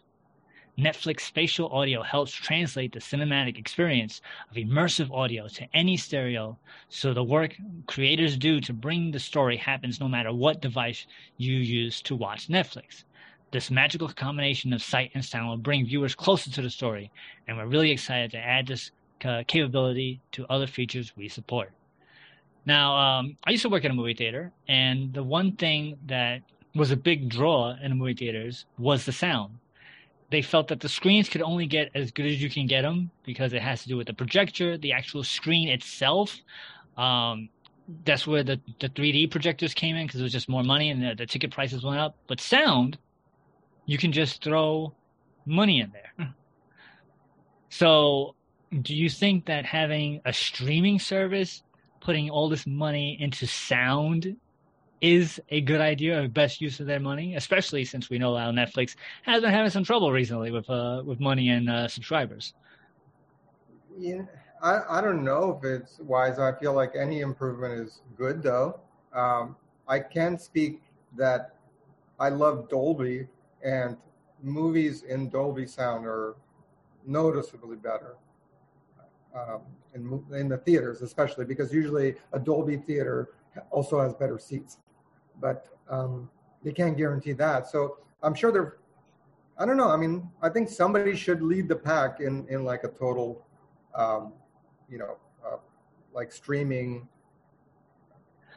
[0.78, 4.22] Netflix spatial audio helps translate the cinematic experience
[4.52, 6.58] of immersive audio to any stereo,
[6.90, 7.56] so the work
[7.88, 12.50] creators do to bring the story happens no matter what device you use to watch
[12.50, 13.06] Netflix.
[13.52, 17.10] This magical combination of sight and sound will bring viewers closer to the story,
[17.48, 18.92] and we're really excited to add this
[19.24, 21.72] uh, capability to other features we support.
[22.66, 26.42] Now, um, I used to work at a movie theater, and the one thing that
[26.74, 29.58] was a big draw in the movie theaters was the sound
[30.30, 33.12] they felt that the screens could only get as good as you can get them
[33.26, 36.38] because it has to do with the projector, the actual screen itself.
[36.98, 37.50] Um,
[38.04, 41.02] that's where the, the 3D projectors came in because it was just more money and
[41.02, 42.16] the, the ticket prices went up.
[42.28, 42.98] But sound,
[43.86, 44.94] you can just throw
[45.46, 46.34] money in there.
[47.70, 48.36] So,
[48.82, 51.62] do you think that having a streaming service,
[52.06, 54.36] putting all this money into sound,
[55.02, 58.52] is a good idea, a best use of their money, especially since we know how
[58.52, 62.54] Netflix has been having some trouble recently with uh, with money and uh, subscribers.
[63.98, 64.22] Yeah,
[64.62, 66.40] I, I don't know if it's wise.
[66.40, 68.80] I feel like any improvement is good, though.
[69.14, 69.56] Um,
[69.88, 70.82] I can speak
[71.18, 71.56] that
[72.20, 73.28] I love Dolby,
[73.64, 73.98] and
[74.44, 76.36] movies in Dolby sound are
[77.06, 78.16] noticeably better
[79.36, 79.62] um,
[79.96, 83.30] in, in the theaters, especially because usually a Dolby theater
[83.72, 84.78] also has better seats,
[85.42, 86.30] but um,
[86.64, 87.68] they can't guarantee that.
[87.68, 88.78] So I'm sure they're.
[89.58, 89.90] I don't know.
[89.90, 93.46] I mean, I think somebody should lead the pack in in like a total
[93.96, 94.34] um,
[94.90, 95.58] you know, uh,
[96.14, 97.08] like streaming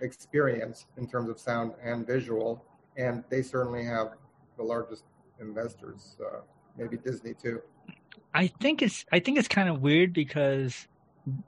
[0.00, 2.64] experience in terms of sound and visual.
[2.96, 4.14] And they certainly have
[4.56, 5.04] the largest
[5.40, 6.40] investors, uh,
[6.76, 7.62] maybe Disney too.
[8.34, 10.88] I think it's I think it's kind of weird because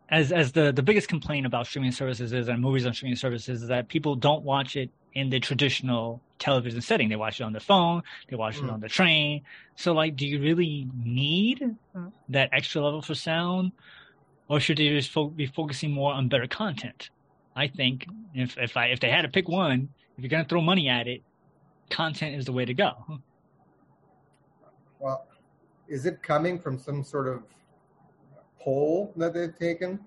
[0.09, 3.63] as as the the biggest complaint about streaming services is and movies on streaming services
[3.63, 7.09] is that people don't watch it in the traditional television setting.
[7.09, 8.65] They watch it on the phone, they watch mm.
[8.65, 9.43] it on the train.
[9.77, 11.77] So like do you really need
[12.29, 13.73] that extra level for sound?
[14.49, 17.11] Or should they just fo- be focusing more on better content?
[17.55, 20.61] I think if if I if they had to pick one, if you're gonna throw
[20.61, 21.23] money at it,
[21.91, 22.93] content is the way to go.
[24.99, 25.27] Well,
[25.89, 27.43] is it coming from some sort of
[28.61, 29.99] poll that they've taken?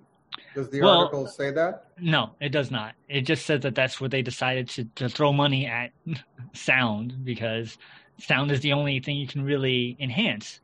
[0.55, 1.85] Does the Well- article say that?
[1.99, 2.95] No, it does not.
[3.09, 5.91] It just says that that's what they decided to, to throw money at
[6.53, 7.77] sound because
[8.17, 10.59] sound is the only thing you can really enhance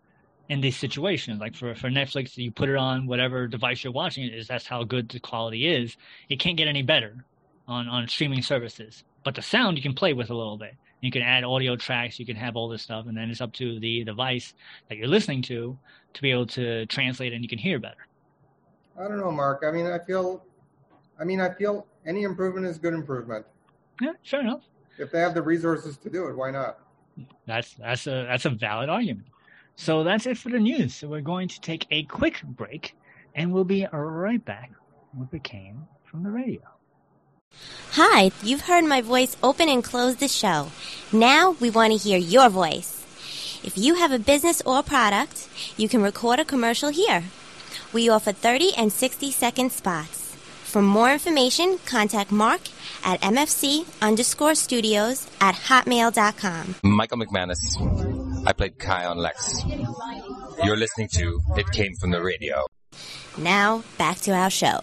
[0.49, 1.39] in these situations.
[1.39, 4.47] Like for, for Netflix, you put it on whatever device you're watching it is.
[4.47, 5.95] That's how good the quality is.
[6.29, 7.23] It can't get any better
[7.67, 9.03] on, on streaming services.
[9.23, 10.75] But the sound you can play with a little bit.
[11.01, 12.19] You can add audio tracks.
[12.19, 14.53] You can have all this stuff, and then it's up to the device
[14.89, 15.77] that you're listening to
[16.13, 18.07] to be able to translate and you can hear better.
[18.99, 19.63] I don't know, Mark.
[19.65, 20.43] I mean, I feel,
[21.19, 23.45] I mean, I feel any improvement is good improvement.
[24.01, 24.61] Yeah, fair enough.
[24.97, 26.79] If they have the resources to do it, why not?
[27.45, 29.27] That's that's a that's a valid argument.
[29.75, 30.95] So that's it for the news.
[30.95, 32.95] So we're going to take a quick break,
[33.35, 34.71] and we'll be right back
[35.17, 36.61] with the came from the radio.
[37.93, 40.67] Hi, you've heard my voice open and close the show.
[41.11, 42.98] Now we want to hear your voice.
[43.61, 47.23] If you have a business or product, you can record a commercial here.
[47.91, 50.35] We offer 30 and 60 second spots.
[50.63, 52.61] For more information, contact Mark
[53.03, 56.75] at MFC underscore studios at hotmail.com.
[56.83, 57.59] Michael McManus.
[58.47, 59.65] I played Kai on Lexx.
[60.63, 62.65] You're listening to It Came From the Radio.
[63.37, 64.79] Now, back to our show.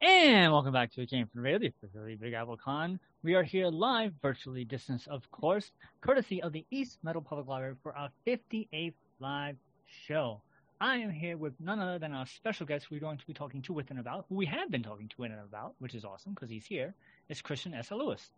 [0.00, 2.98] And welcome back to It Came from the Radio, the Big Apple Con.
[3.24, 7.76] We are here live, virtually distanced, of course, courtesy of the East Meadow Public Library
[7.80, 9.54] for our 58th live
[9.86, 10.42] show.
[10.80, 13.62] I am here with none other than our special guest we're going to be talking
[13.62, 16.34] to with and about, who we have been talking to and about, which is awesome
[16.34, 16.96] because he's here.
[17.28, 17.92] It's Christian S.
[17.92, 18.32] Lewis.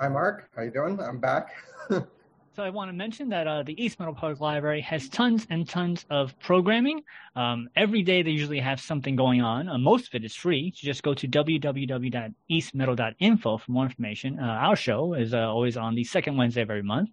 [0.00, 0.50] Hi, Mark.
[0.56, 0.98] How you doing?
[0.98, 1.54] I'm back.
[2.56, 5.68] So I want to mention that uh, the East Meadow Public Library has tons and
[5.68, 7.04] tons of programming.
[7.36, 9.68] Um, every day they usually have something going on.
[9.68, 10.58] Uh, most of it is free.
[10.58, 14.40] You just go to www.eastmeadow.info for more information.
[14.40, 17.10] Uh, our show is uh, always on the second Wednesday of every month.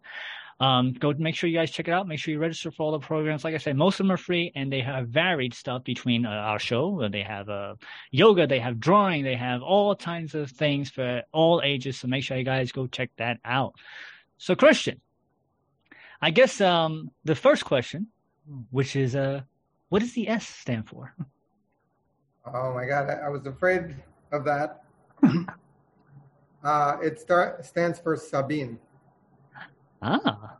[0.60, 2.08] Um, go make sure you guys check it out.
[2.08, 3.44] Make sure you register for all the programs.
[3.44, 6.30] Like I said, most of them are free and they have varied stuff between uh,
[6.30, 7.04] our show.
[7.04, 7.76] Uh, They have uh,
[8.10, 12.00] yoga, they have drawing, they have all kinds of things for all ages.
[12.00, 13.76] So make sure you guys go check that out.
[14.40, 15.00] So Christian,
[16.22, 18.08] I guess um, the first question,
[18.72, 19.42] which is, uh,
[19.90, 21.14] what does the S stand for?
[22.46, 23.96] Oh my God, I, I was afraid
[24.32, 24.84] of that.
[26.64, 28.80] uh, it start, stands for Sabine.
[30.02, 30.58] Ah,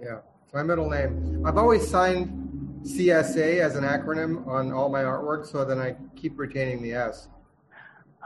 [0.00, 1.42] Yeah, it's my middle name.
[1.46, 6.38] I've always signed CSA as an acronym on all my artwork, so then I keep
[6.38, 7.28] retaining the S.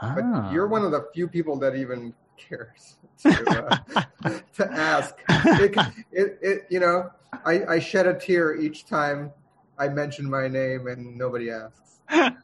[0.01, 0.13] ah.
[0.15, 3.77] But you're one of the few people that even cares to,
[4.23, 5.15] uh, to ask.
[5.29, 5.77] It,
[6.11, 7.09] it, it, you know,
[7.45, 9.31] I, I shed a tear each time
[9.77, 11.99] I mention my name and nobody asks.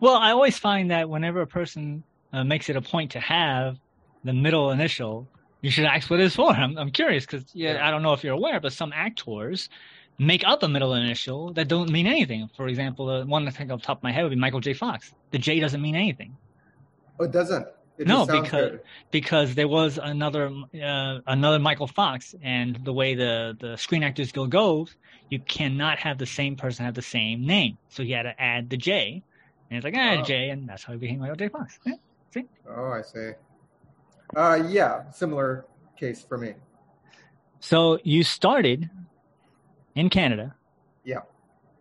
[0.00, 3.78] well, I always find that whenever a person uh, makes it a point to have
[4.24, 5.26] the middle initial,
[5.62, 6.50] you should ask what it's for.
[6.50, 7.88] I'm, I'm curious because yeah, Yeah.
[7.88, 9.68] I don't know if you're aware, but some actors
[10.18, 12.48] make up a middle initial that don't mean anything.
[12.56, 14.60] For example, the one I think off the top of my head would be Michael
[14.60, 14.72] J.
[14.72, 15.12] Fox.
[15.30, 16.36] The J doesn't mean anything.
[17.18, 17.66] Oh, it doesn't.
[17.98, 18.80] It No, because good.
[19.10, 20.50] because there was another
[20.82, 24.94] uh, another Michael Fox, and the way the the Screen Actors Guild goes,
[25.30, 27.78] you cannot have the same person have the same name.
[27.88, 29.22] So he had to add the J,
[29.70, 30.22] and it's like ah Oh.
[30.22, 31.48] J, and that's how he became Michael J.
[31.48, 31.78] Fox.
[31.86, 31.94] Yeah,
[32.32, 33.30] see, Oh, I see.
[34.36, 35.64] Uh, yeah, similar
[35.98, 36.54] case for me.
[37.60, 38.90] so you started
[39.94, 40.54] in Canada
[41.04, 41.20] Yeah.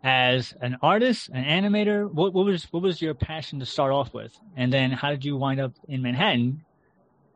[0.05, 2.09] As an artist, an animator.
[2.09, 5.25] What, what was what was your passion to start off with, and then how did
[5.25, 6.63] you wind up in Manhattan?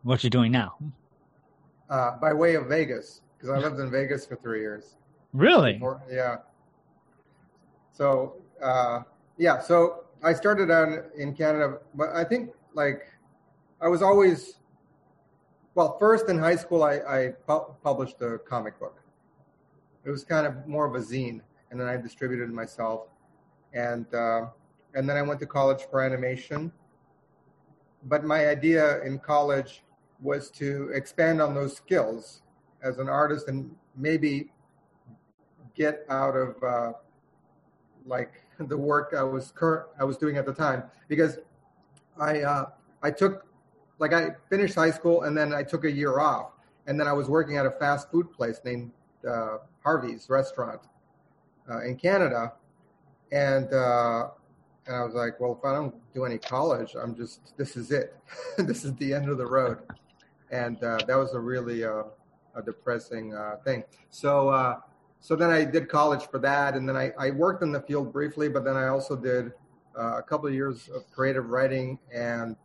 [0.03, 0.77] What you're doing now?
[1.89, 4.95] Uh, by way of Vegas, because I lived in Vegas for three years.
[5.34, 5.73] Really?
[5.73, 6.38] Before- yeah.
[7.91, 8.99] So uh,
[9.38, 13.01] yeah, so I started out in Canada, but I think like
[13.82, 14.60] I was always
[15.73, 15.97] well.
[15.97, 19.01] First in high school, I, I pu- published a comic book.
[20.05, 23.08] It was kind of more of a zine, and then I distributed myself,
[23.73, 24.47] and uh,
[24.95, 26.71] and then I went to college for animation.
[28.03, 29.84] But my idea in college
[30.21, 32.41] was to expand on those skills
[32.82, 34.51] as an artist and maybe
[35.75, 36.93] get out of uh,
[38.05, 40.84] like the work I was current I was doing at the time.
[41.08, 41.39] Because
[42.19, 42.65] I uh,
[43.03, 43.45] I took
[43.99, 46.51] like I finished high school and then I took a year off.
[46.88, 48.91] And then I was working at a fast food place named
[49.29, 50.82] uh, Harvey's Restaurant
[51.69, 52.53] uh, in Canada
[53.32, 54.29] and uh,
[54.88, 57.91] and I was like well if I don't do any college I'm just this is
[57.91, 58.15] it
[58.58, 59.79] this is the end of the road
[60.51, 62.03] and uh, that was a really uh,
[62.55, 64.49] a depressing uh, thing so.
[64.49, 64.79] Uh,
[65.21, 68.13] so then I did college for that, and then I, I worked in the field
[68.13, 69.51] briefly, but then I also did
[69.93, 72.55] a couple of years of creative writing and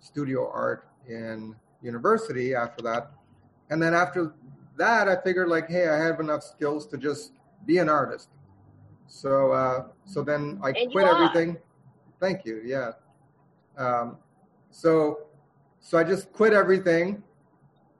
[0.00, 3.12] studio art in university after that.
[3.70, 4.34] And then after
[4.76, 7.32] that, I figured like, hey, I have enough skills to just
[7.66, 8.30] be an artist.
[9.10, 11.58] So uh, so then I And quit everything.
[12.20, 12.62] Thank you.
[12.64, 12.92] Yeah.
[13.76, 14.16] Um,
[14.70, 15.26] so
[15.80, 17.22] so I just quit everything.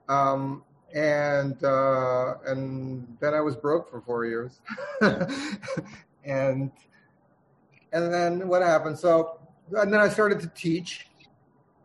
[0.07, 4.61] Um, and uh, and then I was broke for four years,
[5.01, 6.71] and
[7.93, 8.97] and then what happened?
[8.97, 9.39] So
[9.77, 11.07] and then I started to teach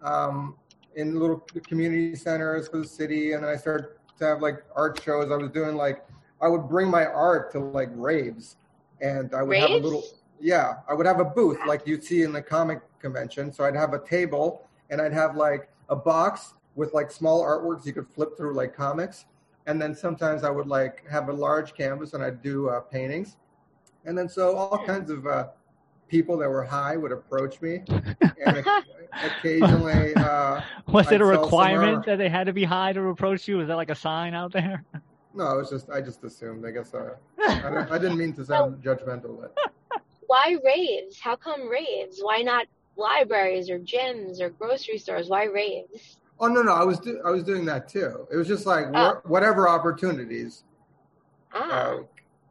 [0.02, 0.56] um,
[0.94, 5.00] in little community centers for the city, and then I started to have like art
[5.02, 5.30] shows.
[5.30, 6.04] I was doing like
[6.40, 8.56] I would bring my art to like raves,
[9.00, 10.04] and I would have a little
[10.40, 13.52] yeah, I would have a booth like you'd see in the comic convention.
[13.52, 17.86] So I'd have a table, and I'd have like a box with like small artworks
[17.86, 19.24] you could flip through like comics,
[19.66, 23.36] and then sometimes I would like have a large canvas and I'd do uh, paintings,
[24.04, 25.48] and then so all kinds of uh,
[26.08, 27.82] people that were high would approach me,
[28.44, 28.64] and
[29.24, 30.14] occasionally.
[30.14, 33.56] Uh, Was I'd it a requirement that they had to be high to approach you?
[33.56, 34.84] Was that like a sign out there?
[35.36, 36.64] No, it was just I just assumed.
[36.66, 39.38] I guess uh, I, I didn't mean to sound judgmental.
[39.40, 39.54] But
[40.26, 41.20] Why raves?
[41.20, 42.18] How come raves?
[42.20, 45.28] Why not libraries or gyms or grocery stores?
[45.28, 46.18] Why raves?
[46.38, 48.26] oh no, no, I was do, I was doing that too.
[48.30, 48.92] It was just like Oh.
[48.92, 50.64] wha- whatever opportunities
[51.54, 51.96] Ah, uh,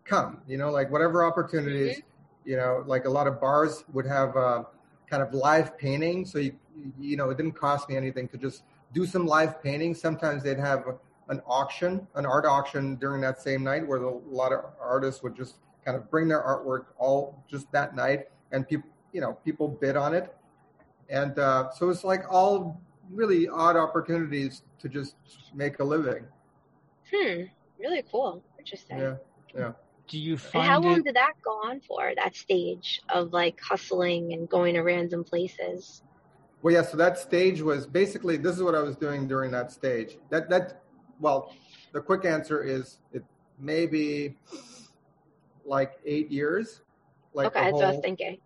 [0.06, 0.42] come.
[0.48, 2.02] You know, like whatever opportunities.
[2.46, 4.64] You know, like a lot of bars would have uh,
[5.10, 6.26] kind of live painting.
[6.26, 6.54] So you
[7.00, 9.94] you know, it didn't cost me anything to just do some live painting.
[9.96, 10.84] Sometimes they'd have
[11.30, 15.24] an auction, an art auction during that same night, where the, a lot of artists
[15.24, 19.34] would just kind of bring their artwork all just that night, and people you know
[19.46, 20.34] people bid on it,
[21.10, 25.16] and uh, so it's like all really odd opportunities to just
[25.54, 26.26] make a living.
[27.12, 27.44] hmm,
[27.80, 28.44] really cool.
[28.60, 28.98] Interesting.
[29.00, 29.16] Yeah,
[29.56, 29.72] yeah.
[30.08, 31.06] Do you And how find long it?
[31.06, 32.14] did that go on for?
[32.16, 36.04] That stage of like hustling and going to random places.
[36.62, 36.84] Well, yeah.
[36.84, 40.18] So that stage was basically this is what I was doing during that stage.
[40.30, 40.82] That that
[41.20, 41.54] well,
[41.92, 43.24] the quick answer is it
[43.60, 44.36] maybe
[45.66, 46.82] like eight years.
[47.34, 48.38] Like okay, that's what I was whole- thinking.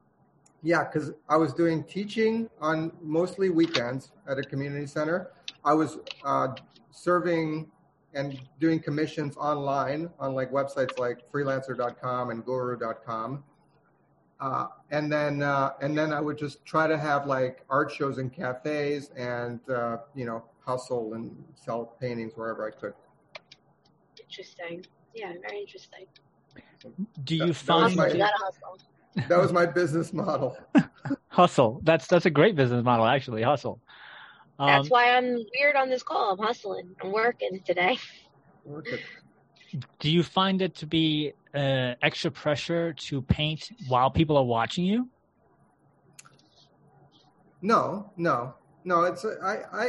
[0.61, 5.31] Yeah, because I was doing teaching on mostly weekends at a community center.
[5.63, 6.49] I was uh,
[6.91, 7.71] serving
[8.13, 13.43] and doing commissions online on like websites like freelancer.com and guru.com.
[14.39, 18.17] Uh, and then uh, and then I would just try to have like art shows
[18.17, 22.93] in cafes and uh, you know hustle and sell paintings wherever I could.
[24.21, 24.85] Interesting.
[25.15, 26.05] Yeah, very interesting.
[27.23, 28.77] Do you that find my- Hustle,
[29.15, 29.23] you.
[29.27, 30.55] That was my business model.
[31.29, 31.81] hustle?
[31.83, 33.41] That's that's a great business model, actually.
[33.41, 33.79] Hustle.
[34.59, 36.33] Um, That's why I'm weird on this call.
[36.33, 36.95] I'm hustling.
[37.01, 37.97] I'm working today.
[38.65, 39.01] Work it.
[39.99, 44.85] do you find it to be uh, extra pressure to paint while people are watching
[44.85, 45.09] you?
[47.61, 48.53] No, no,
[48.83, 49.03] no.
[49.03, 49.85] It's I, I,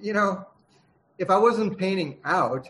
[0.00, 0.46] you know,
[1.18, 2.68] if I wasn't painting out,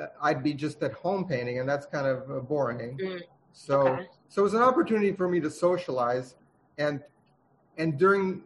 [0.00, 2.98] uh, I'd be just at home painting, and that's kind of uh, boring.
[2.98, 3.22] Mm,
[3.52, 4.06] So, okay.
[4.28, 6.36] so it was an opportunity for me to socialize,
[6.78, 7.02] and
[7.76, 8.42] and during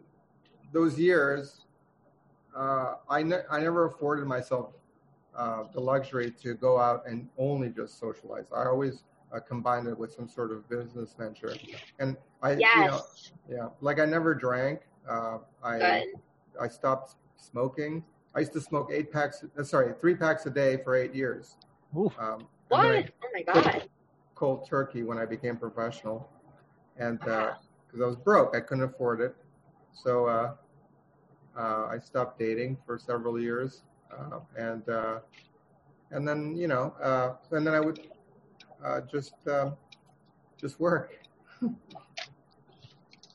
[0.71, 1.65] those years,
[2.55, 4.73] uh, I ne- I never afforded myself
[5.35, 8.47] uh, the luxury to go out and only just socialize.
[8.55, 9.03] I always
[9.33, 11.55] uh, combined it with some sort of business venture,
[11.99, 13.01] and I, you know,
[13.49, 14.81] yeah, like I never drank.
[15.07, 16.03] Uh, I Good.
[16.61, 18.03] I stopped smoking.
[18.35, 21.57] I used to smoke eight packs, uh, sorry, three packs a day for eight years.
[22.19, 23.11] Um, What?
[23.23, 23.87] Oh my god.
[24.35, 26.29] cold turkey when I became professional,
[26.97, 27.57] and Wow.
[27.87, 29.35] because I was broke, I couldn't afford it.
[29.91, 30.55] So uh,
[31.57, 33.83] uh, I stopped dating for several years,
[34.15, 35.19] uh, and uh,
[36.11, 37.99] and then you know, uh, and then I would
[38.83, 39.75] uh, just um,
[40.57, 41.17] just work.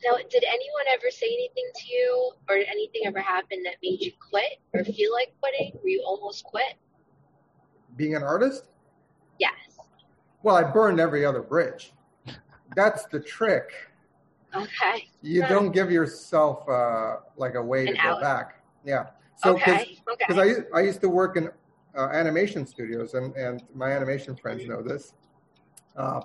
[0.05, 4.01] Now, did anyone ever say anything to you, or did anything ever happen that made
[4.01, 5.73] you quit or feel like quitting?
[5.81, 6.75] Where you almost quit?
[7.97, 8.65] Being an artist,
[9.39, 9.53] Yes.
[10.43, 11.93] well, I burned every other bridge.
[12.77, 13.71] That's the trick.
[14.55, 15.09] Okay.
[15.23, 15.49] You Huh.
[15.49, 18.63] don't give yourself uh, like a way to An go back.
[18.85, 19.07] Yeah.
[19.37, 19.99] So because okay.
[20.09, 20.25] Okay.
[20.29, 21.51] because I, I used to work in
[21.97, 25.15] uh, animation studios and, and my animation friends know this
[25.97, 26.21] uh,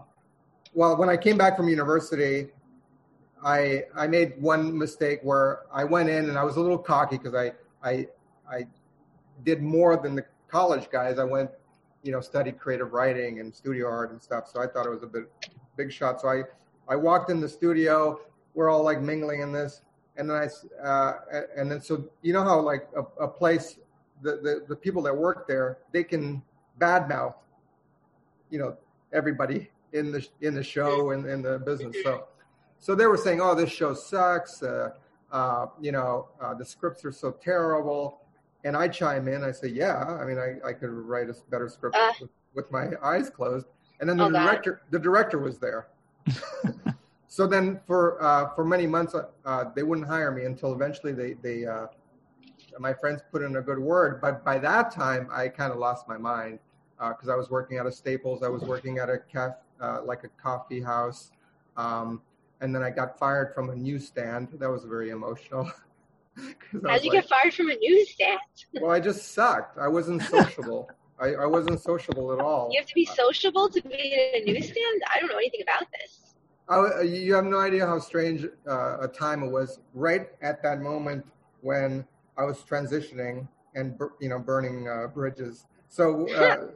[0.74, 2.48] well when i came back from university
[3.44, 7.18] i i made one mistake where i went in and i was a little cocky
[7.18, 7.52] because I,
[7.84, 8.08] I
[8.52, 8.68] i
[9.46, 11.20] did more than the college guys.
[11.20, 11.50] I went
[12.04, 15.04] you know studied creative writing and studio art and stuff so i thought it was
[15.04, 15.30] a bit
[15.80, 16.22] big shot.
[16.22, 16.44] So i
[16.88, 18.20] i walked in the studio.
[18.54, 19.82] We're all like mingling in this.
[20.18, 21.14] And then I, uh,
[21.56, 23.80] and then so you know how like a, a place,
[24.22, 26.42] the, the the people that work there, they can
[26.78, 27.36] badmouth,
[28.50, 28.76] you know,
[29.14, 31.96] everybody in the in the show and in the business.
[32.04, 32.28] So,
[32.80, 34.64] so they were saying, "Oh, this show sucks.
[34.64, 34.92] Uh,
[35.32, 38.22] uh, you know, uh, the scripts are so terrible."
[38.64, 39.44] And I chime in.
[39.44, 42.12] I say, "Yeah, I mean, I, I could write a better script Uh.
[42.22, 43.68] with, with my eyes closed."
[44.00, 44.46] And then the Oh, God.
[44.46, 45.88] director, the director was there.
[47.28, 49.16] so then, for uh, for many months,
[49.46, 51.88] uh, they wouldn't hire me until eventually they they uh,
[52.80, 54.22] my friends put in a good word.
[54.22, 56.60] But by that time, I kind of lost my mind
[56.98, 58.44] because I was working at a Staples.
[58.44, 61.32] I was working at a caf, uh, like a coffee house,
[61.78, 62.22] um,
[62.62, 64.50] and then I got fired from a newsstand.
[64.60, 65.66] That was very emotional.
[66.72, 68.40] How'd was you like, get fired from a newsstand?
[68.82, 69.78] well, I just sucked.
[69.78, 70.90] I wasn't sociable.
[71.20, 72.70] I, I wasn't sociable at all.
[72.72, 75.02] You have to be sociable to be in a newsstand?
[75.14, 76.36] I don't know anything about this.
[76.70, 79.80] I, you have no idea how strange uh, a time it was.
[79.94, 81.26] Right at that moment
[81.62, 82.06] when
[82.38, 85.66] I was transitioning and you know burning uh, bridges.
[85.90, 86.68] So uh,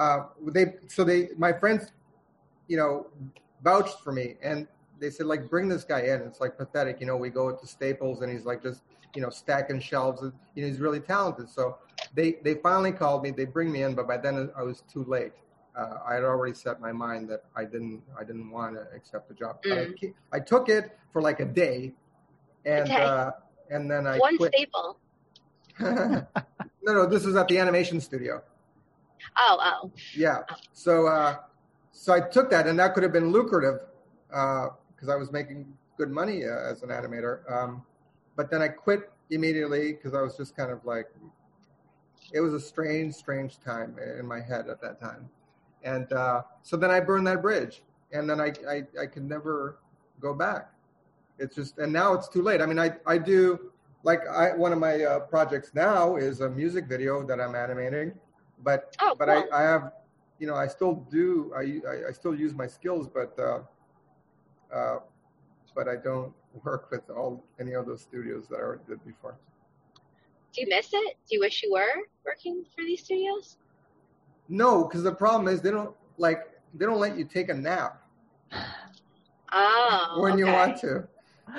[0.00, 1.92] uh, they, so they, my friends,
[2.66, 3.06] you know,
[3.62, 4.66] vouched for me, and
[5.04, 6.22] they said like, bring this guy in.
[6.22, 7.16] It's like pathetic, you know.
[7.16, 8.82] We go to Staples, and he's like just
[9.14, 10.22] you know stacking shelves.
[10.22, 11.50] And, you know, he's really talented.
[11.50, 11.76] So
[12.14, 13.30] they they finally called me.
[13.30, 15.32] They bring me in, but by then I was too late.
[15.76, 19.28] Uh, I had already set my mind that I didn't I didn't want to accept
[19.28, 19.58] the job.
[19.62, 20.14] But I, Mm.
[20.32, 21.92] I took it for like a day,
[22.64, 23.02] and Okay.
[23.02, 23.32] uh,
[23.70, 24.54] and then I One quit.
[24.54, 24.98] staple.
[25.80, 26.26] no,
[26.82, 28.42] no, this was at the animation studio.
[29.36, 29.90] Oh, oh.
[30.16, 30.38] Yeah.
[30.72, 31.36] So uh,
[31.92, 33.80] so I took that, and that could have been lucrative
[34.94, 35.66] because I was making
[35.96, 37.50] good money uh, as an animator.
[37.50, 37.82] Um,
[38.36, 41.08] but then I quit immediately because I was just kind of like,
[42.32, 45.28] it was a strange, strange time in my head at that time,
[45.82, 47.82] and uh, so then I burned that bridge,
[48.12, 49.78] and then I I, I could never
[50.20, 50.70] go back.
[51.38, 52.60] It's just, and now it's too late.
[52.62, 53.70] I mean, I I do
[54.04, 58.12] like I one of my uh, projects now is a music video that I'm animating,
[58.62, 59.44] but Oh, but cool.
[59.52, 59.92] I, I have
[60.38, 63.38] you know I still do I I, I still use my skills, but
[64.72, 64.98] uh,
[65.74, 66.32] but I don't
[66.64, 69.36] work with all any of those studios that I already did before.
[70.54, 71.16] Do you miss it?
[71.28, 73.56] Do you wish you were working for these studios?
[74.48, 76.40] No, because the problem is they don't like
[76.74, 78.00] they don't let you take a nap
[79.52, 80.20] Oh.
[80.20, 81.08] when you want to.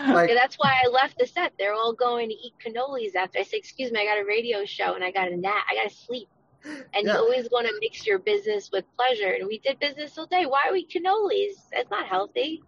[0.08, 1.54] Like Yeah, that's why I left the set.
[1.60, 3.40] They're all going to eat cannolis after.
[3.40, 5.64] I said, "Excuse me, I got a radio show and I got a nap.
[5.70, 6.28] I got to sleep."
[6.66, 7.14] And Yeah.
[7.14, 9.32] you always want to mix your business with pleasure.
[9.38, 10.46] And we did business all day.
[10.46, 11.70] Why are we cannolis?
[11.72, 12.64] That's not healthy.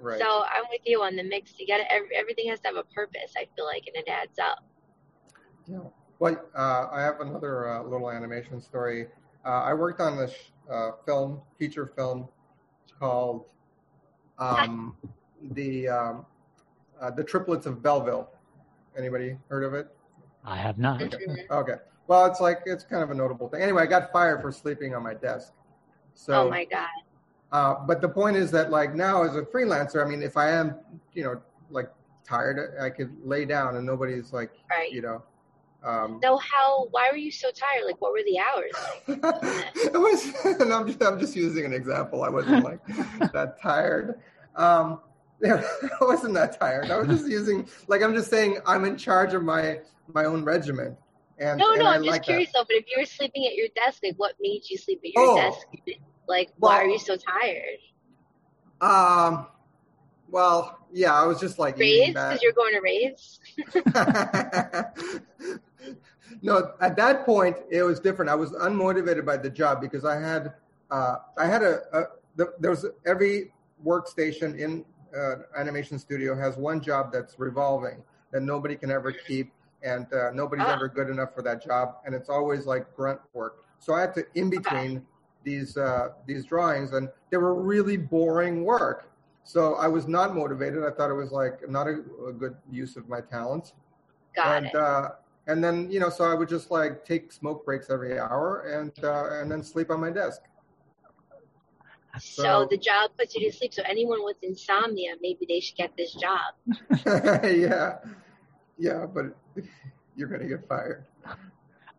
[0.00, 0.18] Right.
[0.18, 1.52] So I'm with you on the mix.
[1.58, 1.92] You got to.
[1.92, 3.34] Every, everything has to have a purpose.
[3.36, 4.64] I feel like, and it adds up.
[5.66, 5.78] Yeah.
[6.18, 9.06] Well, uh, I have another uh, little animation story.
[9.44, 10.34] Uh, I worked on this
[10.70, 12.28] uh, film, feature film,
[12.98, 13.46] called
[14.38, 14.96] um,
[15.52, 16.26] the um,
[17.00, 18.28] uh, the Triplets of Belleville.
[18.96, 19.88] Anybody heard of it?
[20.44, 21.00] I have not.
[21.00, 21.50] Mhm.
[21.50, 21.74] Okay.
[22.06, 23.62] Well, it's like it's kind of a notable thing.
[23.62, 25.52] Anyway, I got fired for sleeping on my desk.
[26.14, 26.88] So, oh my god.
[27.52, 30.50] Uh, but the point is that like now as a freelancer, I mean, if I
[30.50, 30.76] am,
[31.12, 31.40] you know,
[31.70, 31.90] like
[32.26, 34.92] tired, I could lay down and nobody's like, Right.
[34.92, 35.22] you know.
[35.82, 36.86] Um, So how?
[36.90, 37.86] Why were you so tired?
[37.86, 38.72] Like, what were the hours?
[39.08, 39.64] Like?
[39.76, 42.22] it was, and I'm just, I'm just using an example.
[42.22, 42.80] I wasn't like
[43.32, 44.20] that tired.
[44.56, 45.00] Um,
[45.42, 45.62] yeah,
[46.00, 46.90] I wasn't that tired.
[46.90, 49.80] I was just using, like, I'm just saying, I'm in charge of my
[50.12, 50.96] my own regiment.
[51.38, 52.26] And No, and no, I I'm just like that.
[52.26, 52.64] curious though.
[52.64, 55.24] But if you were sleeping at your desk, like what made you sleep at your
[55.30, 55.36] Oh.
[55.36, 55.66] desk?
[56.30, 57.78] Like, why Well- are you so tired?
[58.80, 59.46] Um,
[60.30, 63.40] well, yeah, I was just like Because you're going to raids?
[66.42, 68.30] no, at that point it was different.
[68.30, 70.54] I was unmotivated by the job because I had
[70.90, 72.04] uh, I had a, a
[72.36, 73.52] the, there was every
[73.84, 74.84] workstation in
[75.16, 78.02] uh, animation studio has one job that's revolving
[78.32, 79.52] that nobody can ever keep
[79.82, 80.74] and uh, nobody's Ah.
[80.74, 83.64] ever good enough for that job and it's always like grunt work.
[83.78, 85.04] So I had to in between
[85.44, 89.10] these uh, these drawings and they were really boring work.
[89.44, 90.84] So I was not motivated.
[90.84, 93.72] I thought it was like not a, a good use of my talents
[94.36, 94.74] Got and it.
[94.74, 95.08] uh,
[95.46, 98.92] and then you know, so I would just like take smoke breaks every hour and
[99.04, 100.42] uh, and then sleep on my desk.
[102.18, 103.72] so, so- the job puts you to sleep.
[103.74, 106.54] So anyone with insomnia, maybe they should get this job.
[107.44, 107.96] yeah,
[108.78, 109.36] yeah, but
[110.16, 111.04] you're gonna get fired.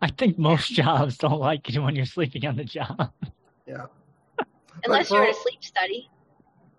[0.02, 3.12] I think most jobs don't like you when you're sleeping on the job.
[3.68, 3.86] Yeah,
[4.86, 6.10] Unless for- you're in a sleep study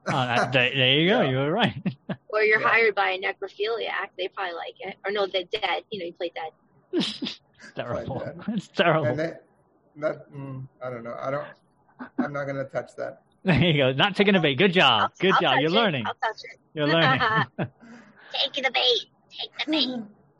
[0.09, 1.21] Oh, that, there, there you go.
[1.23, 1.31] Yeah.
[1.31, 1.81] You were right.
[2.31, 2.67] or you're Yeah.
[2.69, 4.97] hired by a necrophiliac, they probably like it.
[5.07, 5.85] Or no, they're dead.
[5.91, 6.51] You know, you play dead.
[6.93, 7.41] it's
[7.77, 8.19] terrible.
[8.19, 8.35] that.
[8.49, 9.07] It's terrible.
[9.07, 9.45] and that
[9.99, 11.15] that mm, I don't know.
[11.21, 11.47] I don't.
[12.19, 13.23] I'm not gonna touch that.
[13.45, 13.93] There you go.
[13.93, 14.57] Not taking a bait.
[14.57, 15.03] Good job.
[15.03, 15.55] I'll- Good I'll job.
[15.61, 15.75] You're it.
[15.75, 16.05] learning.
[16.07, 16.59] I'll touch it.
[16.75, 17.21] You're learning.
[18.33, 19.07] Take the bait.
[19.31, 19.89] Take the bait.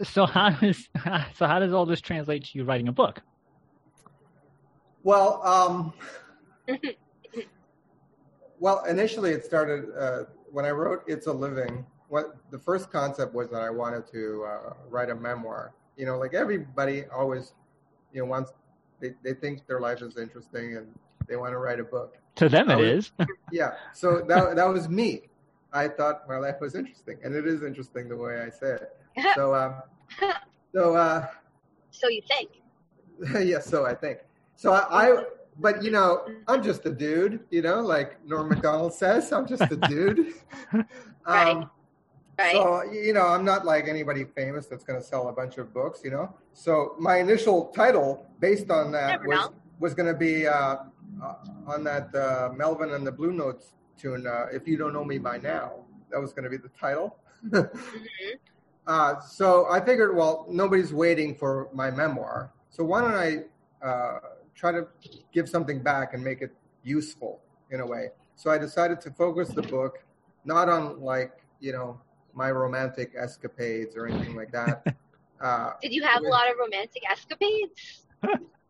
[0.03, 0.89] So how does
[1.35, 3.23] so how does all this translate to you writing a book?
[5.05, 5.93] Well, um,
[8.61, 13.35] well, initially it started uh, when I wrote "It's a Living," what the first concept
[13.35, 15.73] was that I wanted to uh, write a memoir.
[15.97, 17.55] You know, like everybody always,
[18.13, 18.53] you know, wants
[19.01, 20.87] they, they think their life is interesting and
[21.27, 22.17] they want to write a book.
[22.37, 23.27] To them, I it was- is.
[23.53, 23.73] Yeah.
[23.93, 25.23] So that that was me.
[25.75, 28.97] I thought my life was interesting, and it is interesting the way I say it.
[29.35, 29.75] So, um,
[30.75, 31.27] so uh,
[31.91, 32.51] So you think?
[33.49, 33.61] yeah.
[33.61, 34.19] So I think.
[34.57, 35.25] So I, I,
[35.59, 37.41] but you know, I'm just a dude.
[37.51, 40.35] You know, like Norm Macdonald says, I'm just a dude.
[41.27, 41.49] Right.
[41.49, 41.71] Um,
[42.39, 42.53] Right.
[42.57, 45.73] so you know, I'm not like anybody famous that's going to sell a bunch of
[45.75, 46.01] books.
[46.03, 49.55] You know, so my initial title, based on that, Never was know.
[49.79, 50.77] was going to be uh,
[51.23, 51.35] uh,
[51.67, 54.27] on that uh, Melvin and the Blue Notes tune.
[54.27, 55.73] Uh, if you don't know me by now,
[56.11, 57.19] that was going to be the title.
[57.45, 57.69] Mhm.
[58.87, 62.53] Uh, so I figured, well, nobody's waiting for my memoir.
[62.71, 64.19] So why don't I uh,
[64.55, 64.87] try to
[65.33, 66.53] give something back and make it
[66.83, 68.09] useful in a way?
[68.35, 70.05] So I decided to focus the book
[70.45, 72.01] not on like you know
[72.35, 74.85] my romantic escapades or anything like that.
[75.41, 78.07] Uh, Did you have a lot of romantic escapades?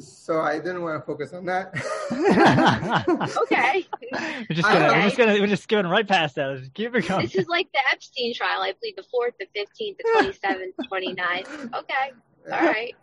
[0.00, 1.74] so I didn't want to focus on that.
[3.44, 3.86] Okay.
[4.12, 6.48] We're just gonna, we're just gonna, we're just skipping right past that.
[6.48, 7.22] Let's keep it going.
[7.22, 8.62] This is like the Epstein trial.
[8.62, 11.74] I plead the fourth, the fifteenth, the twenty-seventh, 29th.
[11.74, 12.12] Okay.
[12.52, 12.94] All right.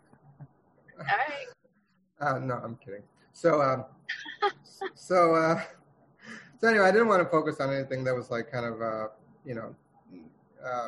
[0.99, 1.47] All right.
[2.19, 3.01] Uh, no, I'm kidding.
[3.34, 3.86] So, um,
[4.95, 5.61] so, uh,
[6.59, 9.07] so anyway, I didn't want to focus on anything that was like kind of, uh,
[9.45, 9.76] you know,
[10.63, 10.88] uh,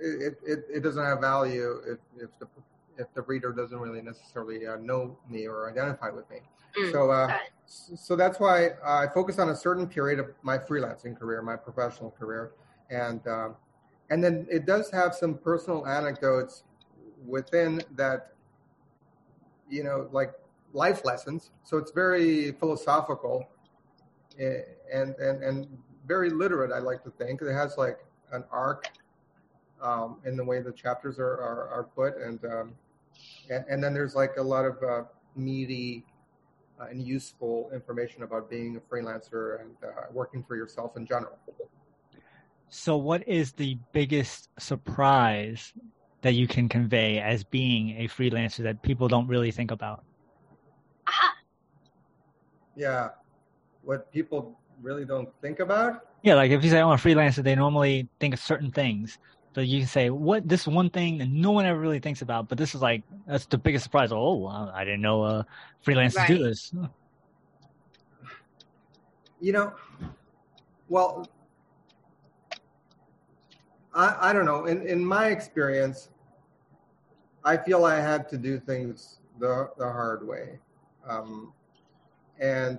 [0.00, 2.46] it, it, it doesn't have value if, if the
[3.00, 6.38] if the reader doesn't really necessarily uh, know me or identify with me.
[6.78, 7.36] Mm, So, uh,
[7.66, 12.10] so that's why I focus on a certain period of my freelancing career, my professional
[12.10, 12.52] career,
[12.90, 13.56] and um,
[14.10, 16.64] and then it does have some personal anecdotes
[17.26, 18.32] within that,
[19.68, 20.32] you know, like
[20.72, 21.50] life lessons.
[21.64, 23.48] So it's very philosophical,
[24.38, 26.72] eh, and and and very literate.
[26.72, 27.98] I like to think it has like
[28.32, 28.88] an arc
[29.80, 32.74] um, in the way the chapters are are, are put, and, um,
[33.50, 35.02] and and then there's like a lot of uh,
[35.36, 36.04] meaty
[36.80, 41.38] uh, and useful information about being a freelancer and uh, working for yourself in general.
[42.68, 45.72] So, what is the biggest surprise
[46.22, 50.04] that you can convey as being a freelancer that people don't really think about?
[51.08, 51.34] Aha.
[52.76, 53.08] Yeah,
[53.82, 56.06] what people really don't think about.
[56.22, 59.18] Yeah, like if you say I'm a freelancer, they normally think of certain things.
[59.52, 62.48] But you can say, what this one thing that no one ever really thinks about,
[62.48, 64.12] but this is like that's the biggest surprise.
[64.12, 65.42] Oh, wow, I didn't know uh,
[65.84, 66.72] freelancers do this.
[69.40, 69.72] You know,
[70.88, 71.26] well,
[73.94, 74.66] I, I don't know.
[74.66, 76.10] In, in my experience,
[77.44, 80.58] I feel I had to do things the, the hard way.
[81.08, 81.52] Um,
[82.38, 82.78] and,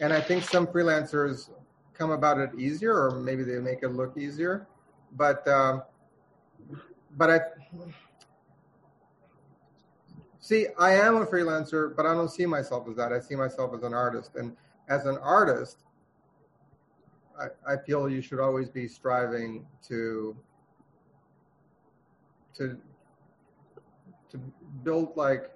[0.00, 1.50] and I think some freelancers
[1.92, 4.66] come about it easier, or maybe they make it look easier.
[5.16, 5.82] But, um,
[7.16, 7.40] but I,
[10.38, 13.12] see, I am a freelancer, but I don't see myself as that.
[13.12, 14.36] I see myself as an artist.
[14.36, 14.56] And
[14.88, 15.78] as an artist,
[17.38, 20.36] I, I feel you should always be striving to
[22.54, 22.78] to
[24.30, 24.38] to
[24.82, 25.50] build like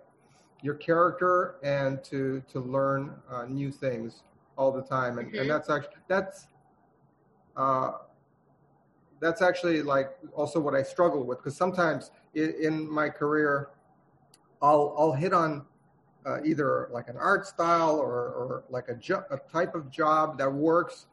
[0.62, 4.22] your character and to to learn uh, new things
[4.58, 5.40] all the time and, Mhm.
[5.40, 6.48] and that's actually that's
[7.56, 7.92] uh,
[9.20, 13.70] that's actually like also what I struggle with because sometimes in, in my career
[14.62, 15.64] I'll I'll hit on
[16.26, 20.36] uh, either like an art style or, or like a, jo- a type of job
[20.38, 21.06] that works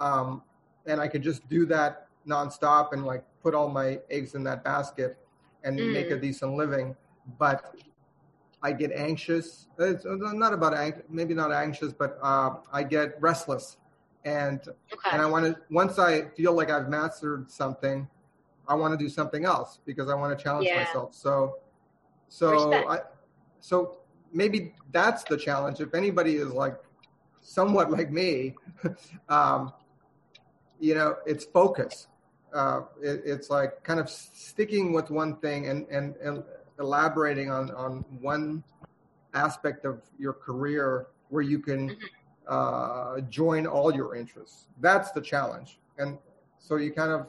[0.00, 0.42] um,
[0.86, 4.62] and I could just do that nonstop and like put all my eggs in that
[4.64, 5.16] basket
[5.64, 6.20] and make a Mm.
[6.20, 6.96] decent living.
[7.38, 7.74] But
[8.62, 9.66] I get anxious.
[9.78, 13.76] It's not about ang- maybe not anxious, but uh, I get restless,
[14.24, 14.60] and
[14.92, 15.10] Okay.
[15.12, 18.08] and I want to once I feel like I've mastered something,
[18.68, 20.76] I want to do something else because I want to challenge Yeah.
[20.76, 21.14] myself.
[21.14, 21.56] So
[22.28, 23.00] so I
[23.60, 23.98] so
[24.32, 25.80] maybe that's the challenge.
[25.80, 26.76] If anybody is like
[27.42, 28.54] somewhat like me,
[29.28, 29.72] um,
[30.80, 32.08] you know, it's focus.
[32.52, 36.42] Uh, it, it's like kind of sticking with one thing and, and, and
[36.78, 38.62] elaborating on, on one
[39.32, 41.96] aspect of your career where you can
[42.48, 44.66] uh, join all your interests.
[44.80, 45.78] That's the challenge.
[45.98, 46.18] And
[46.58, 47.26] so you kind of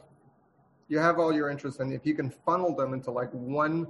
[0.88, 3.86] you have all your interests, and if you can funnel them into like one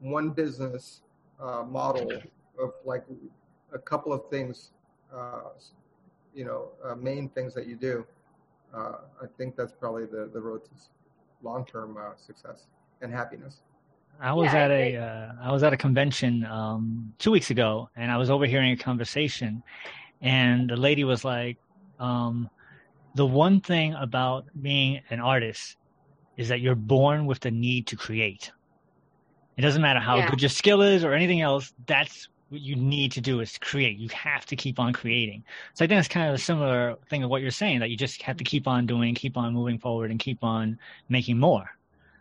[0.00, 1.02] one business
[1.40, 2.10] uh, model
[2.58, 3.04] of like
[3.72, 4.72] a couple of things,
[5.14, 5.50] uh,
[6.34, 8.06] you know, uh, main things that you do,
[8.74, 10.70] uh, I think that's probably the, the road to
[11.42, 12.66] long term uh, success
[13.02, 13.62] and happiness.
[14.20, 17.88] I was Yeah, at a uh, I was at a convention um, two weeks ago,
[17.96, 19.62] and I was overhearing a conversation,
[20.20, 21.58] and the lady was like,
[21.98, 22.48] um,
[23.14, 25.76] the one thing about being an artist
[26.36, 28.52] is that you're born with the need to create.
[29.56, 30.30] It doesn't matter how Yeah.
[30.30, 31.72] good your skill is or anything else.
[31.86, 33.98] That's what you need to do is create.
[33.98, 35.44] You have to keep on creating.
[35.74, 37.96] So I think it's kind of a similar thing of what you're saying that you
[37.96, 41.70] just have to keep on doing, keep on moving forward, and keep on making more.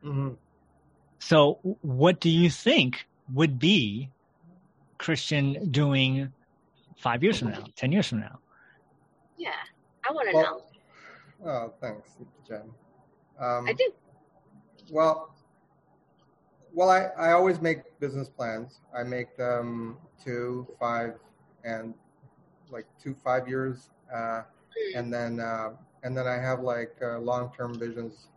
[0.04, 0.34] hmm
[1.20, 4.12] So, what do you think would be
[4.98, 6.34] Christian doing
[7.00, 8.40] five years from now, ten years from now?
[9.38, 9.52] Yeah,
[10.08, 10.66] I want to Well,
[11.44, 11.50] know.
[11.50, 12.64] Oh, thanks, Jen.
[13.40, 13.92] Um, I do.
[14.92, 15.34] Well,
[16.74, 18.82] well, I, I always make business plans.
[18.96, 21.14] I make them two, five,
[21.64, 21.94] and
[22.70, 24.42] like two, five years, uh,
[24.96, 25.70] and then uh,
[26.04, 28.28] and then I have like uh, long-term visions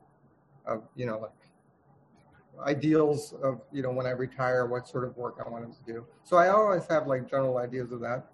[0.67, 5.43] of you know like ideals of you know when I retire, what sort of work
[5.45, 6.07] I want to do.
[6.23, 8.27] So I always have like general ideas of that.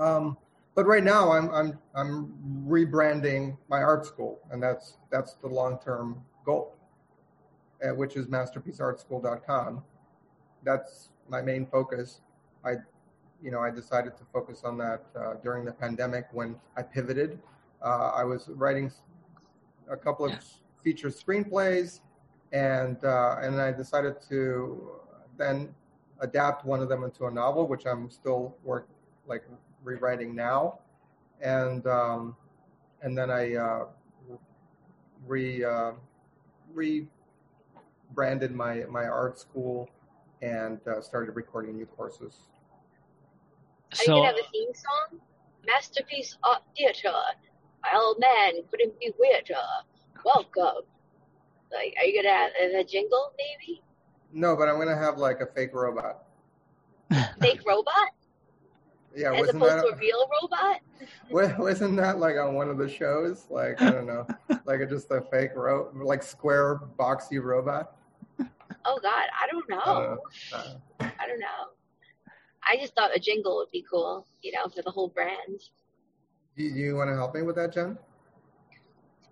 [0.00, 0.36] Um,
[0.74, 2.34] but right now I'm I'm I'm
[2.66, 6.74] rebranding my art school, and that's that's the long-term goal,
[7.84, 9.82] uh, which is masterpieceartschool.com.
[10.64, 12.20] That's my main focus.
[12.64, 12.76] I,
[13.42, 17.38] you know, I decided to focus on that uh, during the pandemic when I pivoted.
[17.82, 18.90] Uh, I was writing
[19.90, 20.32] a couple of
[20.82, 22.00] feature screenplays,
[22.52, 24.92] and uh, and I decided to
[25.36, 25.74] then
[26.20, 28.88] adapt one of them into a novel, which I'm still work
[29.26, 29.44] like
[29.82, 30.78] rewriting now,
[31.40, 32.36] and um,
[33.02, 33.84] and then I uh,
[35.26, 35.92] re uh,
[36.72, 39.88] rebranded my my art school
[40.42, 42.48] and uh, started recording new courses.
[43.92, 45.20] Are you So, gonna have a theme song?
[45.66, 47.12] Masterpiece Art Theater.
[47.92, 49.54] Well, man, couldn't be weirder.
[50.24, 50.84] Welcome.
[51.72, 53.82] Like, are you gonna have a jingle, maybe?
[54.32, 56.24] No, but I'm gonna have like a fake robot.
[57.40, 58.10] Fake robot,
[59.14, 60.80] Yeah, as wasn't opposed that to a real robot.
[61.58, 63.46] wasn't that like on one of the shows?
[63.50, 64.26] Like I don't know,
[64.64, 67.96] like a, just a fake ro like square boxy robot.
[68.84, 70.18] Oh God, I don't know.
[70.52, 71.46] Uh, uh, I don't know.
[72.66, 75.60] I just thought a jingle would be cool, you know, for the whole brand.
[76.56, 77.98] do you, want to help me with that, Jen?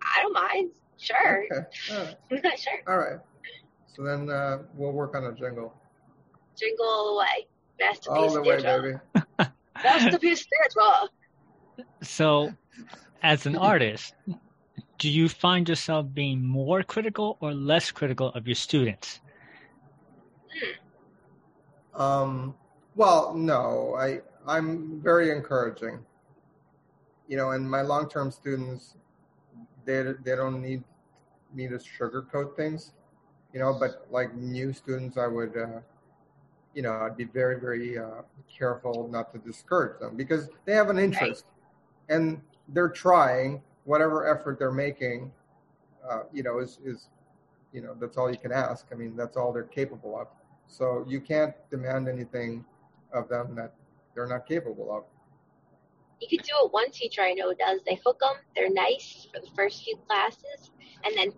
[0.01, 0.71] I don't mind.
[0.97, 1.45] Sure.
[1.51, 1.65] Okay.
[1.91, 1.97] All
[2.43, 2.59] right.
[2.59, 2.73] sure.
[2.87, 3.19] All right.
[3.95, 5.73] So then uh, we'll work on a jingle.
[6.57, 7.47] Jingle all the way.
[7.79, 9.03] Masterpiece All the way, Theater.
[9.13, 9.25] baby.
[9.83, 11.85] Masterpiece Theater.
[12.01, 12.53] so
[13.23, 14.13] as an artist,
[14.97, 19.21] do you find yourself being more critical or less critical of your students?
[21.95, 22.55] Um,
[22.95, 25.99] well, no, I I'm very encouraging.
[27.27, 28.95] You know, and my long-term students,
[29.85, 30.83] they they don't need
[31.53, 32.93] me to sugarcoat things.
[33.53, 35.79] You know, but like new students, I would, uh,
[36.79, 40.89] you know, I'd be very very uh, careful not to discourage them because they have
[40.89, 41.43] an interest,
[42.07, 45.29] and they're trying whatever effort they're making.
[46.09, 47.09] Uh, you know, is is
[47.73, 48.85] you know that's all you can ask.
[48.93, 50.27] I mean, that's all they're capable of.
[50.67, 52.63] So you can't demand anything
[53.11, 53.73] of them that
[54.15, 55.03] they're not capable of.
[56.21, 57.81] You could do what one teacher I know does.
[57.85, 58.37] They hook them.
[58.55, 60.71] They're nice for the first few classes,
[61.03, 61.33] and then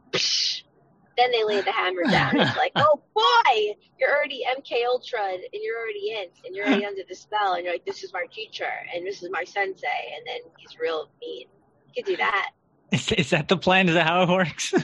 [1.17, 2.39] then they lay the hammer down.
[2.39, 6.85] It's like, oh boy, you're already MK Ultra, and you're already in, and you're already
[6.85, 9.87] under the spell, and you're like, this is my teacher, and this is my sensei,
[10.15, 11.47] and then he's real mean.
[11.93, 12.51] You could do that.
[12.91, 13.87] Is, is that the plan?
[13.89, 14.73] Is that how it works?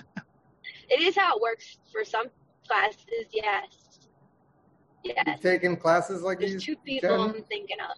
[0.89, 2.27] It is how it works for some
[2.65, 3.27] classes.
[3.33, 3.99] Yes.
[5.03, 5.23] Yes.
[5.27, 7.35] You've taken classes like There's these, two people Jen?
[7.35, 7.97] I'm thinking of.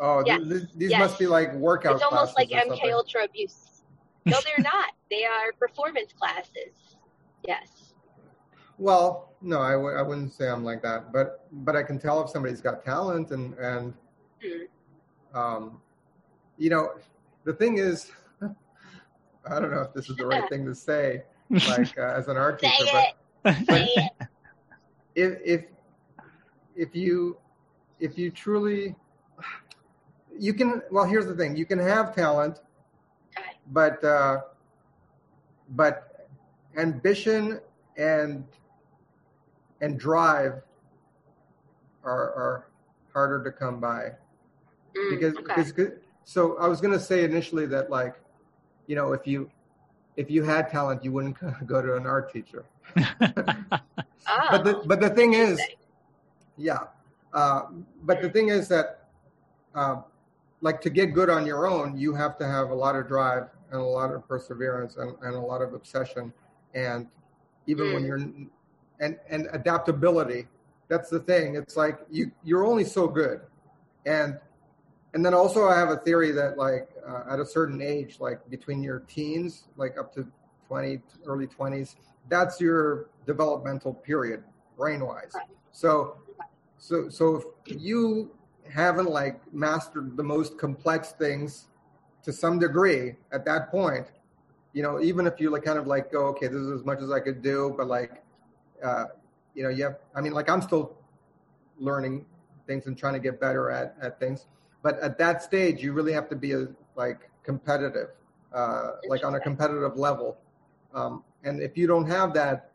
[0.00, 0.98] Oh, Yes, th- th- these yes.
[0.98, 2.92] must be like workout It's almost like classes or MK something.
[2.94, 3.82] Ultra abuse.
[4.24, 4.90] No, they're not.
[5.10, 6.91] They are performance classes.
[7.46, 7.94] Yes.
[8.78, 12.22] Well, no, I w- I wouldn't say I'm like that, but but I can tell
[12.22, 13.94] if somebody's got talent and and
[14.42, 14.64] Hmm.
[15.34, 15.80] um,
[16.56, 16.92] you know,
[17.44, 18.10] the thing is,
[18.42, 21.22] I don't know if this is the right thing to say,
[21.62, 23.14] like uh, as an art Say teacher, it.
[23.44, 24.12] but Say it.
[25.14, 25.64] if if
[26.76, 27.36] if you
[28.00, 28.94] if you truly
[30.38, 32.60] you can well here's the thing you can have talent
[33.36, 33.56] Okay.
[33.68, 34.40] but uh
[35.70, 36.11] but
[36.76, 37.60] ambition
[37.96, 38.44] and
[39.80, 40.62] and drive
[42.04, 42.68] are are
[43.12, 44.12] harder to come by.
[44.96, 45.62] Mm, because okay.
[45.62, 45.92] because
[46.24, 48.16] so I was going to say initially that like
[48.86, 49.50] you know if you
[50.16, 52.64] if you had talent you wouldn't go to an art teacher.
[52.96, 53.04] Oh,
[54.50, 55.60] but the but the thing is
[56.56, 56.80] yeah
[57.32, 57.62] uh,
[58.02, 59.08] but the thing is that
[59.74, 60.02] uh,
[60.60, 63.48] like to get good on your own you have to have a lot of drive
[63.70, 66.32] and a lot of perseverance and, and a lot of obsession
[66.74, 67.06] and
[67.66, 68.06] even when Mm.
[68.06, 68.18] you're
[69.00, 70.46] and and adaptability
[70.88, 73.40] that's the thing it's like you you're only so good
[74.06, 74.38] and
[75.14, 78.48] and then also I have a theory that like uh, at a certain age, like
[78.48, 80.26] between your teens, like up to
[80.68, 81.96] 20, early 20s,
[82.28, 84.42] that's your developmental period,
[84.76, 85.32] brain wise.
[85.70, 86.16] So,
[86.78, 88.34] so, so if you
[88.70, 91.68] haven't like mastered the most complex things
[92.22, 94.06] to some degree at that point,
[94.72, 97.00] you know, even if you like kind of like go, okay, this is as much
[97.00, 98.22] as I could do, but like,
[98.82, 99.06] uh,
[99.54, 100.96] you know, you have, I mean, like I'm still
[101.78, 102.24] learning
[102.66, 104.46] things and trying to get better at, at things.
[104.82, 108.08] But at that stage, you really have to be a, like competitive,
[108.54, 110.38] uh, like on a competitive level.
[110.94, 112.70] Um, and if you don't have that,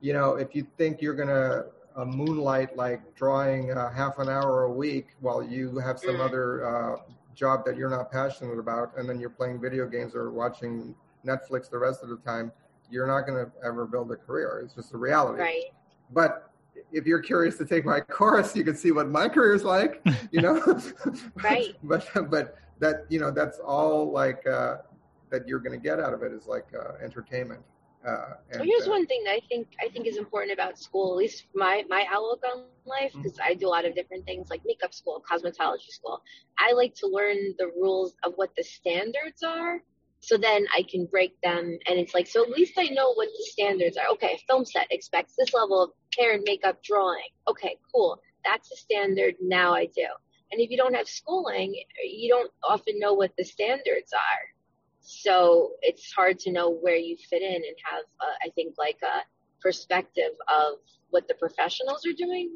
[0.00, 1.66] you know, if you think you're going to
[1.96, 6.66] uh, moonlight like drawing uh, half an hour a week while you have some other
[6.66, 6.96] uh,
[7.36, 11.70] job that you're not passionate about, and then you're playing video games or watching Netflix
[11.70, 12.50] the rest of the time,
[12.90, 14.62] you're not going to ever build a career.
[14.64, 15.40] It's just a reality.
[15.40, 15.64] Right.
[16.12, 16.50] But
[16.92, 20.02] if you're curious to take my course, you can see what my career is like,
[20.30, 20.80] you know.
[21.36, 21.74] right.
[21.82, 24.78] but but that you know that's all like uh,
[25.30, 27.60] that you're going to get out of it is like uh, entertainment.
[28.06, 31.12] Uh, and, here's uh, one thing that I think I think is important about school,
[31.12, 33.22] at least my my outlook on life, Mm-hmm.
[33.22, 36.22] because I do a lot of different things like makeup school, cosmetology school.
[36.58, 39.82] I like to learn the rules of what the standards are,
[40.20, 43.28] so then I can break them, and it's like so at least I know what
[43.36, 44.06] the standards are.
[44.12, 47.30] Okay, film set expects this level of hair and makeup drawing.
[47.48, 49.34] Okay, cool, that's the standard.
[49.40, 50.06] Now I do.
[50.52, 54.55] And if you don't have schooling, you don't often know what the standards are
[55.06, 58.98] so it's hard to know where you fit in and have uh, i think like
[59.04, 59.20] a
[59.62, 60.74] perspective of
[61.10, 62.50] what the professionals are doing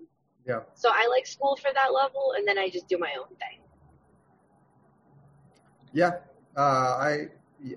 [0.47, 0.61] yeah.
[0.75, 3.61] so i like school for that level and then i just do my own thing
[5.93, 6.19] Yeah,
[6.57, 7.29] uh, I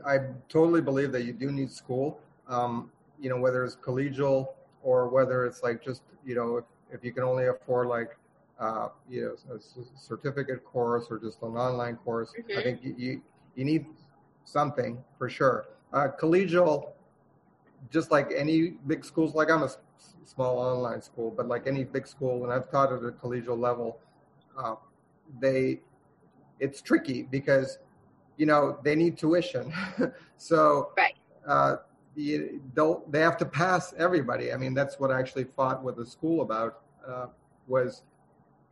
[0.06, 0.20] I
[0.50, 2.20] totally believe that you do need school.
[2.48, 4.50] Um, you know, whether it's collegial
[4.84, 8.18] or whether it's like just you know if, if you can only afford like
[8.60, 9.60] uh, you know a
[9.98, 12.64] certificate course or just an online course, I Mhm.
[12.64, 13.22] think you, you
[13.56, 13.86] you need
[14.46, 15.66] something for sure.
[15.94, 16.92] Uh, collegial,
[17.92, 19.78] just like any big schools, like I'm a s-
[20.26, 24.00] small online school, but like any big school, and I've taught at a collegial level,
[24.58, 24.76] uh,
[25.40, 25.82] they
[26.60, 27.80] it's tricky because
[28.38, 29.74] you know they need tuition.
[30.38, 31.16] So right.
[31.48, 31.78] uh,
[32.16, 34.52] you don't they have to pass everybody.
[34.52, 37.28] I mean that's what i actually fought with the school about uh,
[37.68, 38.04] was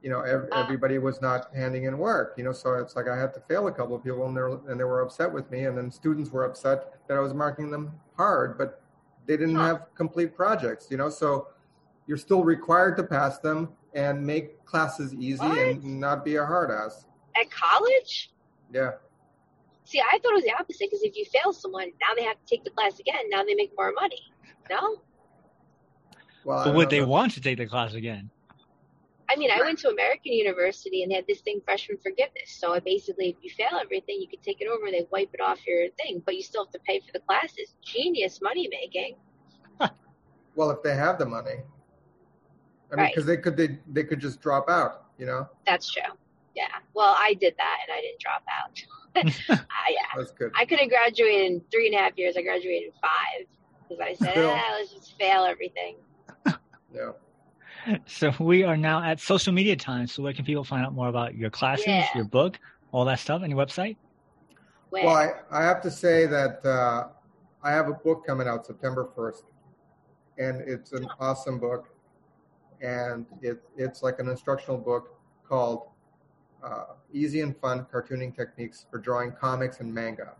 [0.01, 0.63] you know ev- Ah.
[0.63, 3.67] everybody was not handing in work you know so it's like i had to fail
[3.67, 5.91] a couple of people and they were, and they were upset with me and then
[5.91, 8.81] students were upset that i was marking them hard but
[9.27, 9.65] they didn't Huh.
[9.65, 11.47] have complete projects you know so
[12.07, 15.57] you're still required to pass them and make classes easy What?
[15.57, 17.05] and not be a hard ass
[17.39, 18.31] at college
[18.73, 18.91] yeah
[19.83, 22.37] see i thought it was the opposite because if you fail someone now they have
[22.43, 24.21] to take the class again now they make more money
[24.69, 24.97] no
[26.43, 28.31] well I But would know they about- want to take the class again?
[29.31, 32.49] I mean, I went to American University and they had this thing, freshman forgiveness.
[32.49, 34.91] So I basically, if you fail everything, you can take it over.
[34.91, 37.75] They wipe it off your thing, but you still have to pay for the classes.
[37.83, 39.15] Genius money making.
[40.53, 41.63] Well, if they have the money, I mean,
[42.91, 43.11] Right.
[43.15, 45.47] because they could they they could just drop out, you know.
[45.65, 46.11] That's true.
[46.57, 46.67] Yeah.
[46.93, 48.83] Well, I did that and I didn't drop out.
[49.15, 49.55] I,
[49.89, 50.01] yeah.
[50.17, 50.51] That's good.
[50.53, 52.35] I could have graduated in three and a half years.
[52.35, 53.47] I graduated in five
[53.87, 54.49] because I said, Still.
[54.53, 55.95] ah, let's just fail everything.
[56.93, 57.11] Yeah.
[58.05, 60.07] So we are now at social media time.
[60.07, 62.07] So where can people find out more about your classes, Yeah.
[62.15, 62.59] your book,
[62.91, 63.97] all that stuff, and your website?
[64.91, 67.07] Well, I, I have to say that uh,
[67.63, 69.45] I have a book coming out September first,
[70.37, 71.89] and it's an awesome book,
[72.81, 75.15] and it it's like an instructional book
[75.47, 75.83] called
[76.63, 80.33] uh, "Easy and Fun Cartooning Techniques for Drawing Comics and Manga."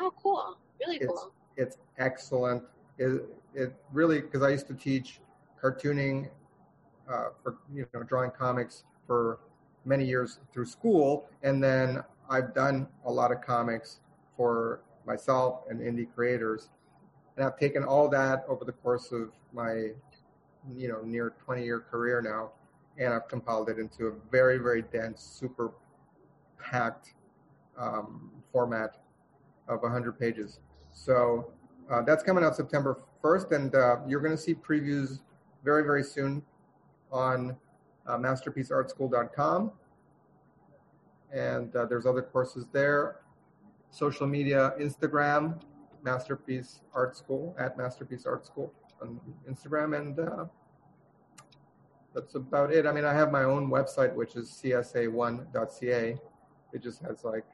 [0.00, 0.58] oh, cool.
[0.80, 1.32] Really it's cool.
[1.56, 2.64] it's excellent.
[2.98, 3.22] It
[3.54, 5.20] it really because I used to teach
[5.62, 6.28] cartooning
[7.10, 9.38] uh, for you know drawing comics for
[9.84, 14.00] many years through school, and then I've done a lot of comics
[14.36, 16.68] for myself and indie creators,
[17.36, 19.90] and I've taken all that over the course of my
[20.76, 22.50] you know near 20 year career now,
[22.98, 25.72] and I've compiled it into a very very dense, super
[26.58, 27.14] packed
[27.78, 29.00] um, format
[29.68, 30.60] of 100 pages.
[30.92, 31.52] So
[31.90, 35.20] uh, that's coming out September 1st, and uh, you're going to see previews
[35.64, 36.42] very, very soon
[37.12, 37.56] on
[38.06, 39.72] uh, masterpieceartschool.com.
[41.32, 43.16] And uh, there's other courses there.
[43.90, 45.60] Social media, Instagram,
[46.02, 49.98] Masterpiece Art School, at Masterpiece Art School on Instagram.
[49.98, 50.44] And uh,
[52.14, 52.86] that's about it.
[52.86, 56.16] I mean, I have my own website, which is csa1.ca.
[56.72, 57.44] It just has like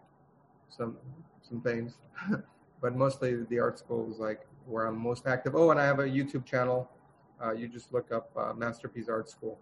[0.69, 0.97] some
[1.43, 1.99] some things,
[2.81, 5.55] but mostly the art school is like where I'm most active.
[5.55, 6.91] Oh, and I have a YouTube channel.
[7.43, 9.59] Uh, you just look up uh, Masterpiece Art School.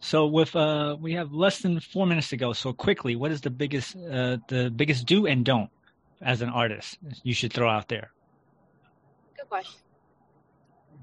[0.00, 2.52] So with uh, we have less than four minutes to go.
[2.52, 5.70] So quickly, what is the biggest uh, the biggest do and don't
[6.20, 8.12] as an artist you should throw out there?
[9.36, 9.80] Good question.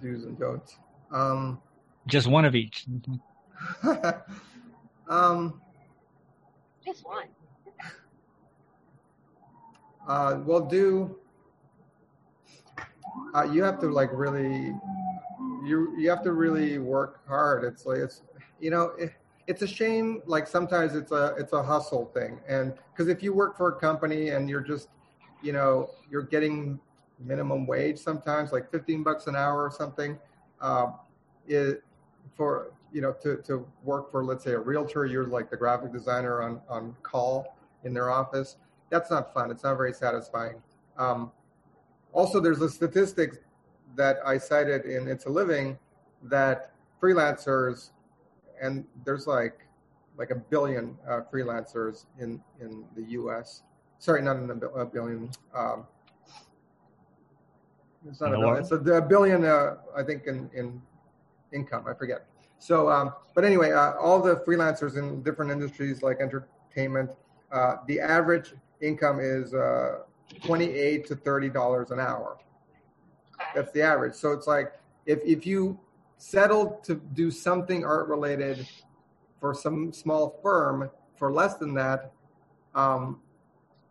[0.01, 0.77] Do's and don'ts.
[1.11, 1.59] Um,
[2.07, 2.85] Just one of each.
[5.09, 5.61] um,
[6.85, 7.27] Just one.
[10.07, 11.17] uh, well, do
[13.33, 14.73] uh, you have to like really
[15.63, 17.63] you you have to really work hard.
[17.63, 18.21] It's like it's
[18.59, 19.13] you know it,
[19.47, 20.21] it's a shame.
[20.25, 23.79] Like sometimes it's a it's a hustle thing, and because if you work for a
[23.79, 24.89] company and you're just
[25.41, 26.79] you know you're getting
[27.19, 30.17] minimum wage sometimes like 15 bucks an hour or something
[30.61, 30.95] um,
[31.47, 31.83] it
[32.35, 35.91] for you know to, to work for let's say a realtor you're like the graphic
[35.91, 38.57] designer on on call in their office
[38.89, 40.61] that's not fun it's not very satisfying
[40.97, 41.31] um,
[42.13, 43.42] also there's a statistic
[43.95, 45.77] that i cited in it's a living
[46.23, 46.71] that
[47.01, 47.91] freelancers
[48.61, 49.59] and there's like
[50.17, 53.63] like a billion uh, freelancers in in the us
[53.99, 55.85] sorry not in a, a billion um,
[58.09, 58.57] it's not a billion.
[58.57, 60.81] It's a, a billion, uh, I think, in, in
[61.51, 61.85] income.
[61.87, 62.25] I forget.
[62.59, 67.11] So, um, but anyway, uh, all the freelancers in different industries like entertainment,
[67.51, 69.99] uh, the average income is uh,
[70.43, 72.37] twenty-eight to thirty dollars an hour.
[73.55, 74.15] That's the average.
[74.15, 74.73] So it's like
[75.05, 75.79] if if you
[76.17, 78.67] settled to do something art related
[79.39, 82.11] for some small firm for less than that,
[82.75, 83.19] um,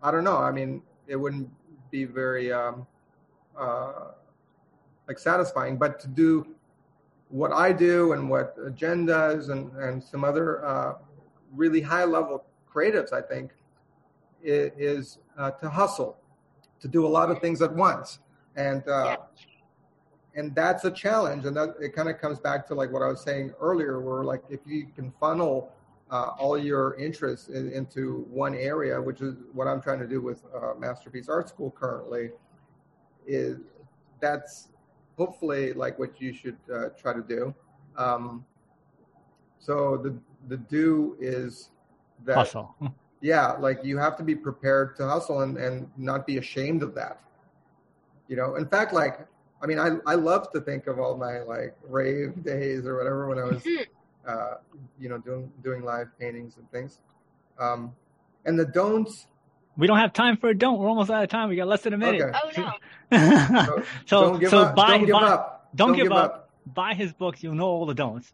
[0.02, 0.38] I don't know.
[0.38, 1.50] I mean, it wouldn't
[1.90, 2.86] be very um,
[3.58, 4.12] uh,
[5.08, 5.76] like satisfying.
[5.76, 6.46] But to do
[7.28, 10.94] what I do and what Jen does and, and some other uh,
[11.54, 13.52] really high level creatives, I think,
[14.42, 16.18] is, uh, to hustle,
[16.80, 18.18] to do a lot of things at once.
[18.56, 19.16] And, uh,
[20.34, 21.44] and that's a challenge.
[21.44, 24.24] And that, it kind of comes back to like what I was saying earlier, where
[24.24, 25.72] like if you can funnel
[26.10, 30.20] uh, all your interests in, into one area, which is what I'm trying to do
[30.20, 32.30] with uh, Masterpiece Art School currently,
[33.26, 33.58] is
[34.20, 34.68] that's
[35.16, 37.54] hopefully like what you should uh, try to do.
[37.96, 38.44] Um,
[39.58, 40.16] so the
[40.48, 41.70] the do is
[42.24, 42.74] that hustle.
[43.20, 46.94] yeah, like you have to be prepared to hustle and and not be ashamed of
[46.94, 47.20] that.
[48.28, 49.26] You know, in fact, like
[49.62, 53.28] I mean, I I love to think of all my like rave days or whatever
[53.28, 53.62] when I was,
[54.26, 54.54] uh,
[54.98, 56.98] you know, doing doing live paintings and things.
[57.58, 57.92] Um,
[58.44, 59.26] and the don'ts
[59.76, 60.78] we don't have time for a don't.
[60.78, 61.48] We're almost out of time.
[61.48, 62.20] We got less than a minute.
[62.20, 62.38] Okay.
[62.42, 62.72] Oh
[63.10, 63.64] no.
[63.66, 64.76] so, so don't give so up.
[64.76, 65.68] buy don't give buy, up.
[65.74, 66.50] Don't, give, up.
[66.66, 67.42] Buy his books.
[67.42, 68.32] You'll know all the don'ts.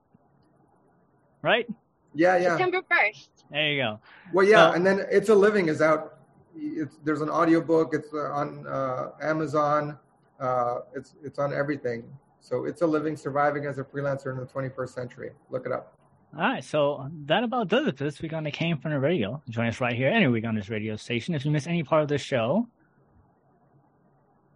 [1.42, 1.68] Right?
[2.14, 2.56] Yeah, yeah.
[2.56, 3.30] September first.
[3.50, 4.00] There you go.
[4.32, 6.18] Well, yeah, So- and then It's a Living is out.
[6.56, 7.94] It's there's an audiobook.
[7.94, 9.96] It's uh, on uh, Amazon.
[10.40, 12.04] Uh, it's it's on everything.
[12.40, 15.30] So it's a living, surviving as a freelancer in the 21st century.
[15.50, 15.98] Look it up.
[16.34, 19.00] All right, so that about does it for this week on the Came from the
[19.00, 19.42] Radio.
[19.48, 21.34] Join us right here any week on this radio station.
[21.34, 22.68] If you miss any part of the show,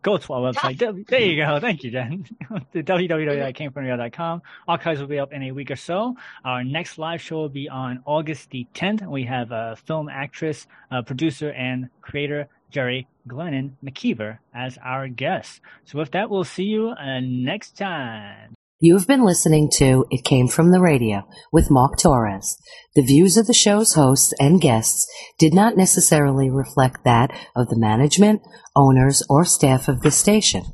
[0.02, 0.78] go to our website.
[0.78, 1.58] W- there you go.
[1.60, 2.26] Thank you, Jen.
[2.72, 4.42] the www.camefromradio.com.
[4.68, 6.14] Archives will be up in a week or so.
[6.44, 9.08] Our next live show will be on August the 10th.
[9.08, 15.60] We have a film actress, uh, producer, and creator Jerry Glennon McKeever as our guest.
[15.84, 18.54] So with that, we'll see you uh, next time.
[18.80, 22.56] You've been listening to It Came From the Radio with Mark Torres.
[22.96, 25.06] The views of the show's hosts and guests
[25.38, 28.42] did not necessarily reflect that of the management,
[28.74, 30.64] owners, or staff of the station.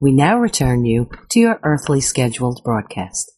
[0.00, 3.32] We now return you to your earthly scheduled broadcast.